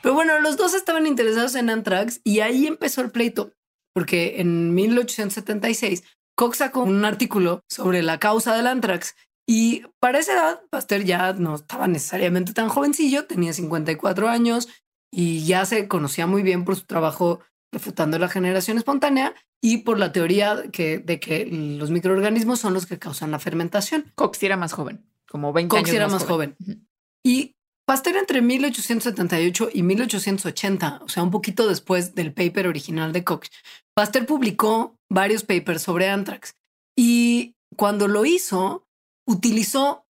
[0.00, 3.50] Pero bueno, los dos estaban interesados en Antrax y ahí empezó el pleito,
[3.92, 6.04] porque en 1876
[6.36, 9.16] Koch sacó un artículo sobre la causa del Antrax
[9.46, 14.68] y para esa edad Pasteur ya no estaba necesariamente tan jovencillo, tenía 54 años
[15.12, 17.40] y ya se conocía muy bien por su trabajo
[17.72, 22.86] refutando la generación espontánea y por la teoría que, de que los microorganismos son los
[22.86, 24.12] que causan la fermentación.
[24.32, 26.56] Sí era más joven, como 20 Koch años era más joven.
[26.60, 26.80] Ujú.
[27.24, 27.54] Y
[27.86, 33.46] Pasteur entre 1878 y 1880, o sea, un poquito después del paper original de Koch,
[33.94, 36.54] Pasteur publicó varios papers sobre anthrax
[36.96, 38.86] y cuando lo hizo,
[39.26, 40.06] utilizó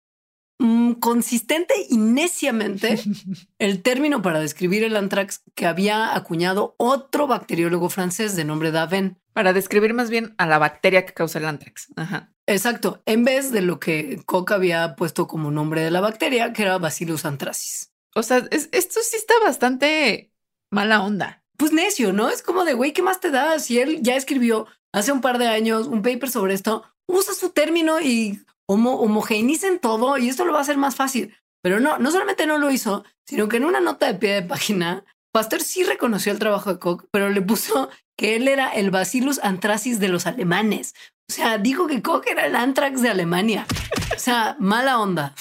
[0.58, 2.98] mm, consistente y neciamente
[3.58, 9.18] el término para describir el anthrax que había acuñado otro bacteriólogo francés de nombre Daven.
[9.32, 11.92] Para describir más bien a la bacteria que causa el antrax.
[11.94, 12.32] Ajá.
[12.48, 16.62] Exacto, en vez de lo que Koch había puesto como nombre de la bacteria, que
[16.62, 17.92] era Bacillus anthracis.
[18.16, 20.32] O sea, es- esto sí está bastante
[20.72, 21.44] mala onda.
[21.56, 22.30] pues necio, ¿no?
[22.30, 23.58] Es como de, güey, ¿qué más te da?
[23.60, 27.50] Si él ya escribió hace un par de años un paper sobre esto, usa su
[27.50, 31.34] término y homo homogeneicen todo y esto lo va a hacer más fácil.
[31.62, 34.42] Pero no, no solamente no lo hizo, sino que en una nota de pie de
[34.42, 38.90] página, Pasteur sí reconoció el trabajo de Koch, pero le puso que él era el
[38.90, 40.94] Bacillus anthracis de los alemanes.
[41.28, 43.66] O sea, dijo que Koch era el anthrax de Alemania.
[44.14, 45.34] O sea, mala onda.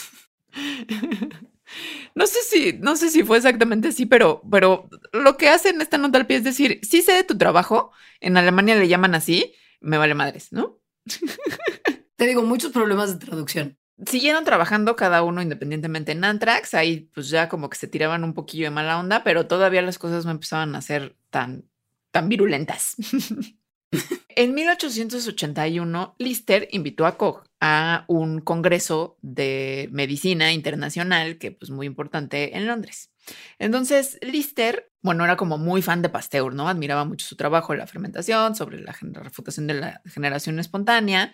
[2.15, 5.81] No sé si, no sé si fue exactamente así, pero, pero lo que hace en
[5.81, 9.13] esta nota al pie es decir, sí sé de tu trabajo, en Alemania le llaman
[9.15, 10.79] así, me vale madres, ¿no?
[12.17, 13.77] Te digo, muchos problemas de traducción.
[14.05, 18.33] Siguieron trabajando cada uno independientemente en Antrax, ahí pues ya como que se tiraban un
[18.33, 21.69] poquillo de mala onda, pero todavía las cosas no empezaban a ser tan,
[22.11, 22.95] tan virulentas.
[24.29, 31.85] en 1881, Lister invitó a Koch a un congreso de medicina internacional que pues muy
[31.85, 33.11] importante en Londres.
[33.59, 36.69] Entonces, Lister, bueno, era como muy fan de Pasteur, ¿no?
[36.69, 38.93] Admiraba mucho su trabajo en la fermentación, sobre la
[39.23, 41.33] refutación de la generación espontánea.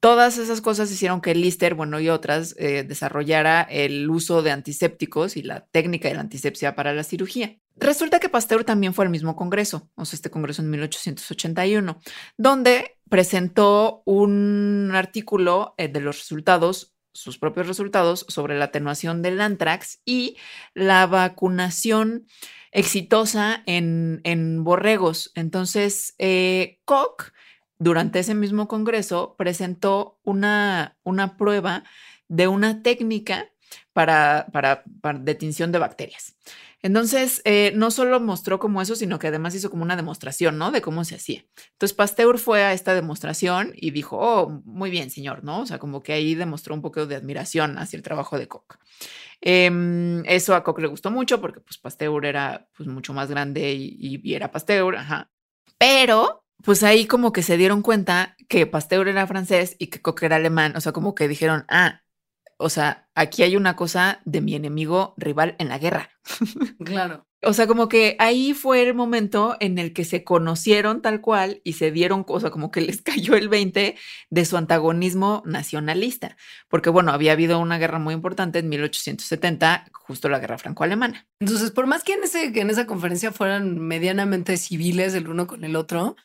[0.00, 5.36] Todas esas cosas hicieron que Lister, bueno, y otras, eh, desarrollara el uso de antisépticos
[5.36, 7.58] y la técnica de la antisepsia para la cirugía.
[7.76, 12.00] Resulta que Pasteur también fue al mismo congreso, o sea, este congreso en 1881,
[12.38, 19.40] donde presentó un artículo eh, de los resultados, sus propios resultados sobre la atenuación del
[19.40, 20.36] antrax y
[20.74, 22.26] la vacunación
[22.72, 25.32] exitosa en, en borregos.
[25.34, 27.32] Entonces, eh, Koch,
[27.78, 31.84] durante ese mismo congreso, presentó una, una prueba
[32.28, 33.50] de una técnica
[33.92, 36.36] para, para, para de bacterias.
[36.82, 40.70] Entonces, eh, no solo mostró como eso, sino que además hizo como una demostración, ¿no?
[40.70, 41.44] De cómo se hacía.
[41.72, 45.60] Entonces, Pasteur fue a esta demostración y dijo, oh, muy bien, señor, ¿no?
[45.60, 48.78] O sea, como que ahí demostró un poco de admiración hacia el trabajo de Koch.
[49.42, 53.72] Em, eso a Koch le gustó mucho porque, pues, Pasteur era, pues, mucho más grande
[53.72, 55.30] y, y era Pasteur, ajá.
[55.78, 60.22] Pero, pues ahí como que se dieron cuenta que Pasteur era francés y que Koch
[60.22, 62.02] era alemán, o sea, como que dijeron, ah,
[62.58, 66.10] o sea, aquí hay una cosa de mi enemigo rival en la guerra.
[66.84, 67.26] Claro.
[67.42, 71.62] O sea, como que ahí fue el momento en el que se conocieron tal cual
[71.64, 73.96] y se dieron, o sea, como que les cayó el 20
[74.28, 76.36] de su antagonismo nacionalista.
[76.68, 81.26] Porque, bueno, había habido una guerra muy importante en 1870, justo la guerra franco-alemana.
[81.40, 85.46] Entonces, por más que en, ese, que en esa conferencia fueran medianamente civiles el uno
[85.46, 86.16] con el otro,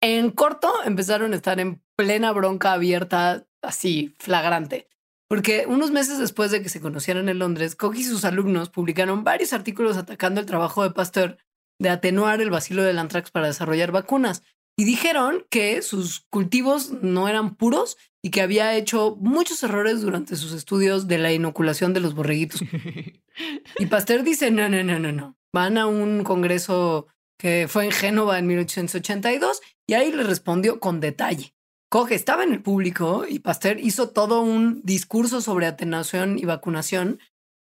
[0.00, 4.88] en corto empezaron a estar en plena bronca abierta, así, flagrante.
[5.32, 9.24] Porque unos meses después de que se conocieran en Londres, Koch y sus alumnos publicaron
[9.24, 11.38] varios artículos atacando el trabajo de Pasteur
[11.78, 14.42] de atenuar el vacilo del anthrax para desarrollar vacunas.
[14.76, 20.36] Y dijeron que sus cultivos no eran puros y que había hecho muchos errores durante
[20.36, 22.60] sus estudios de la inoculación de los borreguitos.
[23.78, 25.38] y Pasteur dice, no, no, no, no, no.
[25.50, 27.06] Van a un congreso
[27.38, 31.54] que fue en Génova en 1882 y ahí le respondió con detalle.
[31.92, 37.20] Koch estaba en el público y Pasteur hizo todo un discurso sobre atenuación y vacunación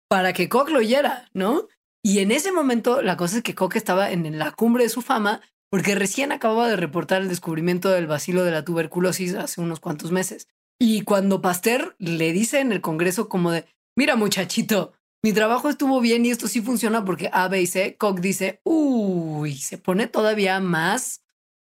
[0.08, 1.68] para que Koch lo oyera, ¿no?
[2.02, 5.02] Y en ese momento la cosa es que Koch estaba en la cumbre de su
[5.02, 9.78] fama porque recién acababa de reportar el descubrimiento del vacilo de la tuberculosis hace unos
[9.78, 10.48] cuantos meses.
[10.80, 16.00] Y cuando Pasteur le dice en el Congreso como de, mira muchachito, mi trabajo estuvo
[16.00, 20.06] bien y esto sí funciona porque A, B y C, Koch dice, uy, se pone
[20.06, 21.23] todavía más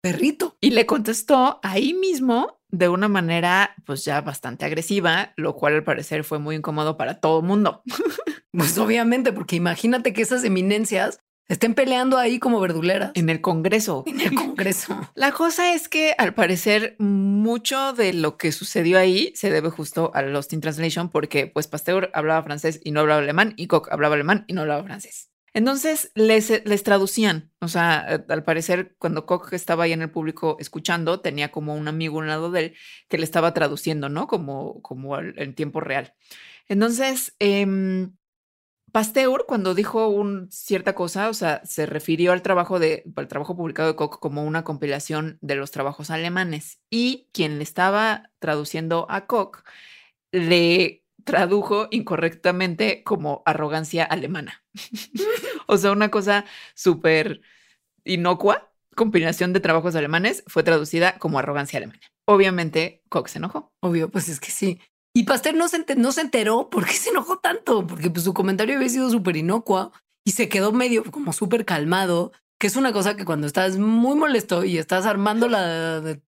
[0.06, 0.56] perrito.
[0.62, 5.84] Y le contestó ahí mismo de una manera pues ya bastante agresiva, lo cual al
[5.84, 7.82] parecer fue muy incómodo para todo el mundo.
[8.52, 13.14] pues obviamente, porque imagínate que esas eminencias estén peleando ahí como verduleras.
[13.16, 14.04] En el Congreso.
[14.06, 15.10] En el Congreso.
[15.16, 20.12] La cosa es que al parecer mucho de lo que sucedió ahí se debe justo
[20.14, 23.88] a Lost in Translation porque pues Pasteur hablaba francés y no hablaba alemán y Koch
[23.90, 25.32] hablaba alemán y no hablaba francés.
[25.56, 30.12] Entonces les, les traducían, o sea, eh, al parecer cuando Koch estaba ahí en el
[30.12, 32.76] público escuchando, tenía como un amigo a un lado de él
[33.08, 34.28] que le estaba traduciendo, ¿no?
[34.28, 36.14] Como, como en tiempo real.
[36.68, 37.66] Entonces, eh,
[38.92, 43.90] Pasteur, cuando dijo cierta cosa, o sea, se refirió al trabajo, de, al trabajo publicado
[43.90, 49.28] de Koch como una compilación de los trabajos alemanes y quien le estaba traduciendo a
[49.28, 49.64] Koch
[50.32, 54.64] le tradujo incorrectamente como arrogancia alemana.
[55.68, 57.42] o sea, una cosa súper
[58.06, 62.00] inocua, combinación de trabajos alemanes, fue traducida como arrogancia alemana.
[62.26, 63.74] Obviamente, Koch se enojó.
[63.82, 64.80] Obvio, pues es que sí.
[65.14, 68.34] Y Pasteur no se, no se enteró por qué se enojó tanto, porque pues, su
[68.34, 69.92] comentario había sido súper inocua
[70.26, 74.16] y se quedó medio como súper calmado que es una cosa que cuando estás muy
[74.16, 76.22] molesto y estás armando la de,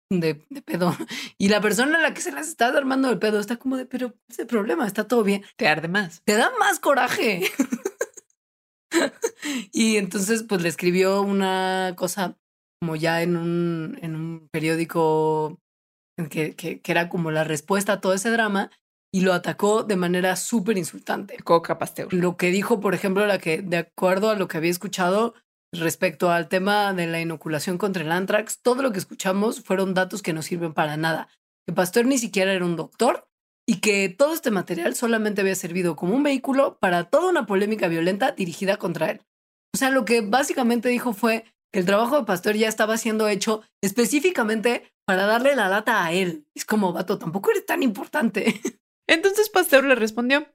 [0.65, 0.95] pedo
[1.37, 3.85] y la persona a la que se las estás armando de pedo está como de,
[3.85, 5.43] pero ese problema está todo bien.
[5.55, 6.21] Te arde más.
[6.25, 7.43] Te da más coraje.
[9.71, 12.37] y entonces pues le escribió una cosa
[12.81, 15.59] como ya en un, en un periódico
[16.29, 18.69] que, que, que era como la respuesta a todo ese drama
[19.13, 21.37] y lo atacó de manera súper insultante.
[21.37, 22.13] Coca Pasteur.
[22.13, 25.33] Lo que dijo, por ejemplo, la que de acuerdo a lo que había escuchado,
[25.79, 30.21] Respecto al tema de la inoculación contra el anthrax, todo lo que escuchamos fueron datos
[30.21, 31.29] que no sirven para nada.
[31.65, 33.29] Que Pasteur ni siquiera era un doctor
[33.67, 37.87] y que todo este material solamente había servido como un vehículo para toda una polémica
[37.89, 39.21] violenta dirigida contra él.
[39.75, 43.27] O sea, lo que básicamente dijo fue que el trabajo de Pasteur ya estaba siendo
[43.27, 46.47] hecho específicamente para darle la lata a él.
[46.55, 48.61] Es como, vato, tampoco eres tan importante.
[49.07, 50.47] Entonces Pasteur le respondió,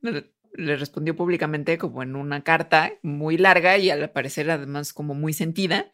[0.54, 5.32] le respondió públicamente como en una carta muy larga y al parecer además como muy
[5.32, 5.92] sentida,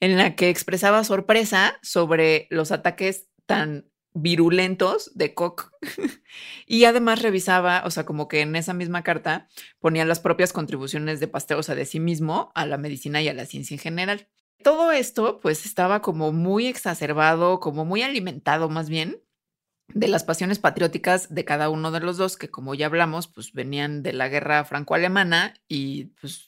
[0.00, 5.70] en la que expresaba sorpresa sobre los ataques tan virulentos de Koch
[6.66, 9.48] y además revisaba, o sea, como que en esa misma carta
[9.78, 13.28] ponía las propias contribuciones de Pasteur, o sea, de sí mismo a la medicina y
[13.28, 14.28] a la ciencia en general.
[14.62, 19.22] Todo esto pues estaba como muy exacerbado, como muy alimentado más bien
[19.94, 23.52] de las pasiones patrióticas de cada uno de los dos, que como ya hablamos, pues
[23.52, 26.46] venían de la guerra franco-alemana y pues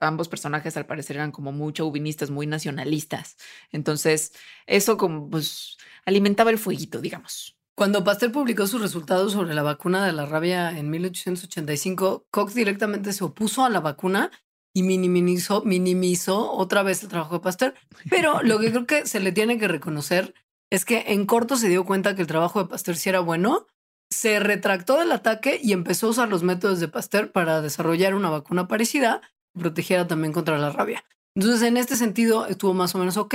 [0.00, 3.36] ambos personajes al parecer eran como muy chauvinistas, muy nacionalistas.
[3.72, 4.32] Entonces,
[4.66, 7.56] eso como pues alimentaba el fueguito, digamos.
[7.74, 13.12] Cuando Pasteur publicó sus resultados sobre la vacuna de la rabia en 1885, Cox directamente
[13.12, 14.30] se opuso a la vacuna
[14.74, 17.74] y minimizó, minimizó otra vez el trabajo de Pasteur.
[18.10, 20.34] Pero lo que creo que se le tiene que reconocer
[20.70, 23.66] es que en corto se dio cuenta que el trabajo de Pasteur sí era bueno,
[24.10, 28.30] se retractó del ataque y empezó a usar los métodos de Pasteur para desarrollar una
[28.30, 29.20] vacuna parecida
[29.52, 31.04] que protegiera también contra la rabia.
[31.36, 33.34] Entonces, en este sentido, estuvo más o menos ok.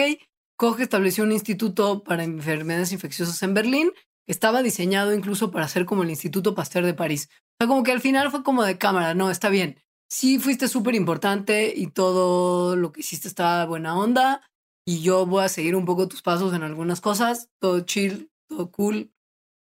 [0.58, 3.92] Koch estableció un instituto para enfermedades infecciosas en Berlín
[4.28, 7.30] estaba diseñado incluso para ser como el Instituto Pasteur de París.
[7.32, 9.80] O sea, como que al final fue como de cámara, no, está bien.
[10.10, 14.42] Sí fuiste súper importante y todo lo que hiciste estaba buena onda
[14.86, 18.72] y yo voy a seguir un poco tus pasos en algunas cosas, todo chill, todo
[18.72, 19.12] cool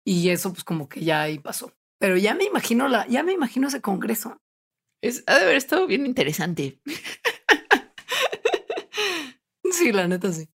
[0.06, 1.74] y eso pues como que ya ahí pasó.
[2.00, 4.42] Pero ya me imagino la, ya me imagino ese congreso.
[5.02, 6.82] Es, ha de haber estado bien interesante.
[9.72, 10.50] Sí, la neta sí.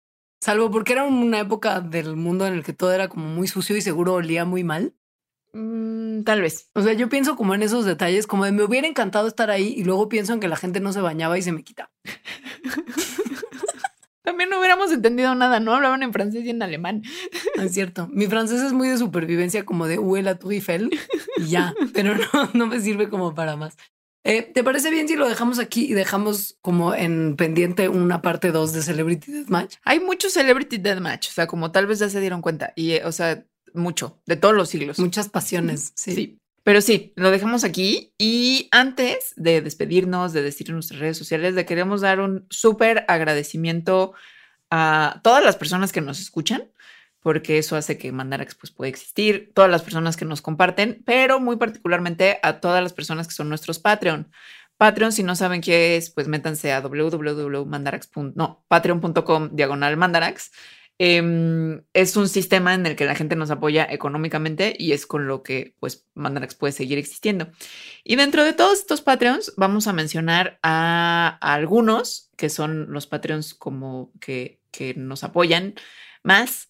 [0.41, 3.77] Salvo porque era una época del mundo en el que todo era como muy sucio
[3.77, 4.97] y seguro olía muy mal.
[5.53, 6.71] Mm, tal vez.
[6.75, 9.75] O sea, yo pienso como en esos detalles, como de me hubiera encantado estar ahí
[9.77, 11.93] y luego pienso en que la gente no se bañaba y se me quita.
[14.23, 15.75] También no hubiéramos entendido nada, ¿no?
[15.75, 17.03] Hablaban en francés y en alemán.
[17.57, 18.09] No es cierto.
[18.12, 20.91] Mi francés es muy de supervivencia, como de Où est la Tour Eiffel
[21.37, 23.77] y ya, pero no, no me sirve como para más.
[24.25, 28.53] Eh, ¿Te parece bien si lo dejamos aquí y dejamos como en pendiente una parte
[28.53, 29.77] 2 de Celebrity Deathmatch?
[29.85, 32.73] Hay mucho Celebrity Deathmatch, o sea, como tal vez ya se dieron cuenta.
[32.77, 33.45] Y, eh, o sea,
[33.75, 35.01] mucho, de todos los siglos.
[35.01, 36.14] Muchas pasiones, sí.
[36.14, 36.41] Sí.
[36.65, 38.15] Pero sí, lo dejamos aquí.
[38.19, 44.13] Y antes de despedirnos, de decir nuestras redes sociales, le queremos dar un súper agradecimiento
[44.71, 46.71] a todas las personas que nos escuchan,
[47.21, 51.41] porque eso hace que Mandarax pues, pueda existir, todas las personas que nos comparten, pero
[51.41, 54.31] muy particularmente a todas las personas que son nuestros Patreon.
[54.77, 58.11] Patreon, si no saben qué es, pues métanse a www.mandarax.
[58.35, 60.51] No, patreon.com diagonal mandarax.
[61.05, 65.27] Em, es un sistema en el que la gente nos apoya económicamente y es con
[65.27, 67.51] lo que pues Mandarax puede seguir existiendo.
[68.05, 73.53] Y dentro de todos estos Patreons vamos a mencionar a, algunos que son los Patreons
[73.53, 75.75] como que, que nos apoyan
[76.23, 76.69] más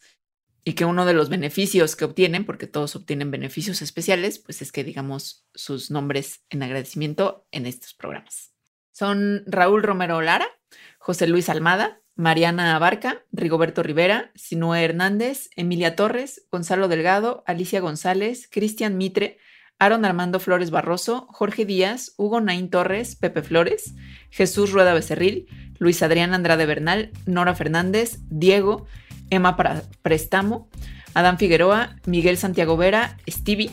[0.64, 4.72] y que uno de los beneficios que obtienen, porque todos obtienen beneficios especiales, pues es
[4.72, 8.55] que digamos sus nombres en agradecimiento en estos programas.
[8.93, 10.49] Son Raúl Romero Lara,
[10.99, 18.48] José Luis Almada, Mariana Abarca, Rigoberto Rivera, Sinue Hernández, Emilia Torres, Gonzalo Delgado, Alicia González,
[18.50, 19.38] Cristian Mitre,
[19.78, 23.94] Aaron Armando Flores Barroso, Jorge Díaz, Hugo Naín Torres, Pepe Flores,
[24.30, 25.46] Jesús Rueda Becerril,
[25.78, 28.86] Luis Adrián Andrade Bernal, Nora Fernández, Diego,
[29.30, 29.56] Emma
[30.02, 30.68] Prestamo,
[31.14, 33.72] Adán Figueroa, Miguel Santiago Vera, Stevie,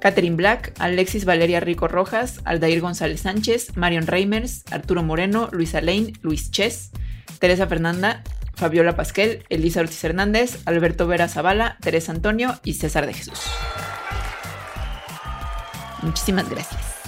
[0.00, 6.14] Catherine Black, Alexis Valeria Rico Rojas, Aldair González Sánchez, Marion Reimers, Arturo Moreno, Luisa Lane,
[6.22, 6.90] Luis Ches,
[7.40, 8.22] Teresa Fernanda,
[8.54, 13.40] Fabiola Pasquel, Elisa Ortiz Hernández, Alberto Vera Zavala, Teresa Antonio y César de Jesús.
[16.02, 16.99] Muchísimas gracias.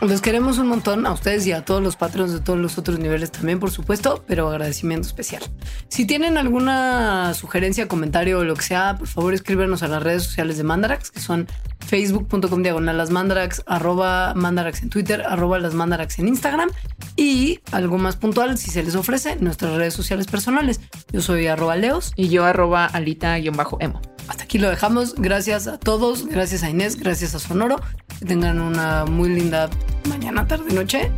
[0.00, 3.00] Los queremos un montón a ustedes y a todos los patrones de todos los otros
[3.00, 5.42] niveles también, por supuesto, pero agradecimiento especial.
[5.88, 10.22] Si tienen alguna sugerencia, comentario o lo que sea, por favor escríbenos a las redes
[10.22, 11.48] sociales de Mandarax, que son
[11.80, 16.70] facebook.com diagonal las mandarax, arroba mandarax en Twitter, arroba las mandarax en Instagram
[17.16, 20.80] y algo más puntual, si se les ofrece, nuestras redes sociales personales.
[21.12, 22.12] Yo soy arroba leos.
[22.14, 24.00] Y yo arroba alita-emo.
[24.28, 25.14] Hasta aquí lo dejamos.
[25.16, 27.76] Gracias a todos, gracias a Inés, gracias a Sonoro.
[28.18, 29.68] Que tengan una muy linda
[30.08, 31.10] mañana, tarde, noche.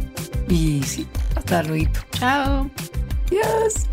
[0.48, 1.06] Y sí,
[1.36, 1.90] hasta luego.
[2.12, 2.70] Chao.
[3.30, 3.86] Yes.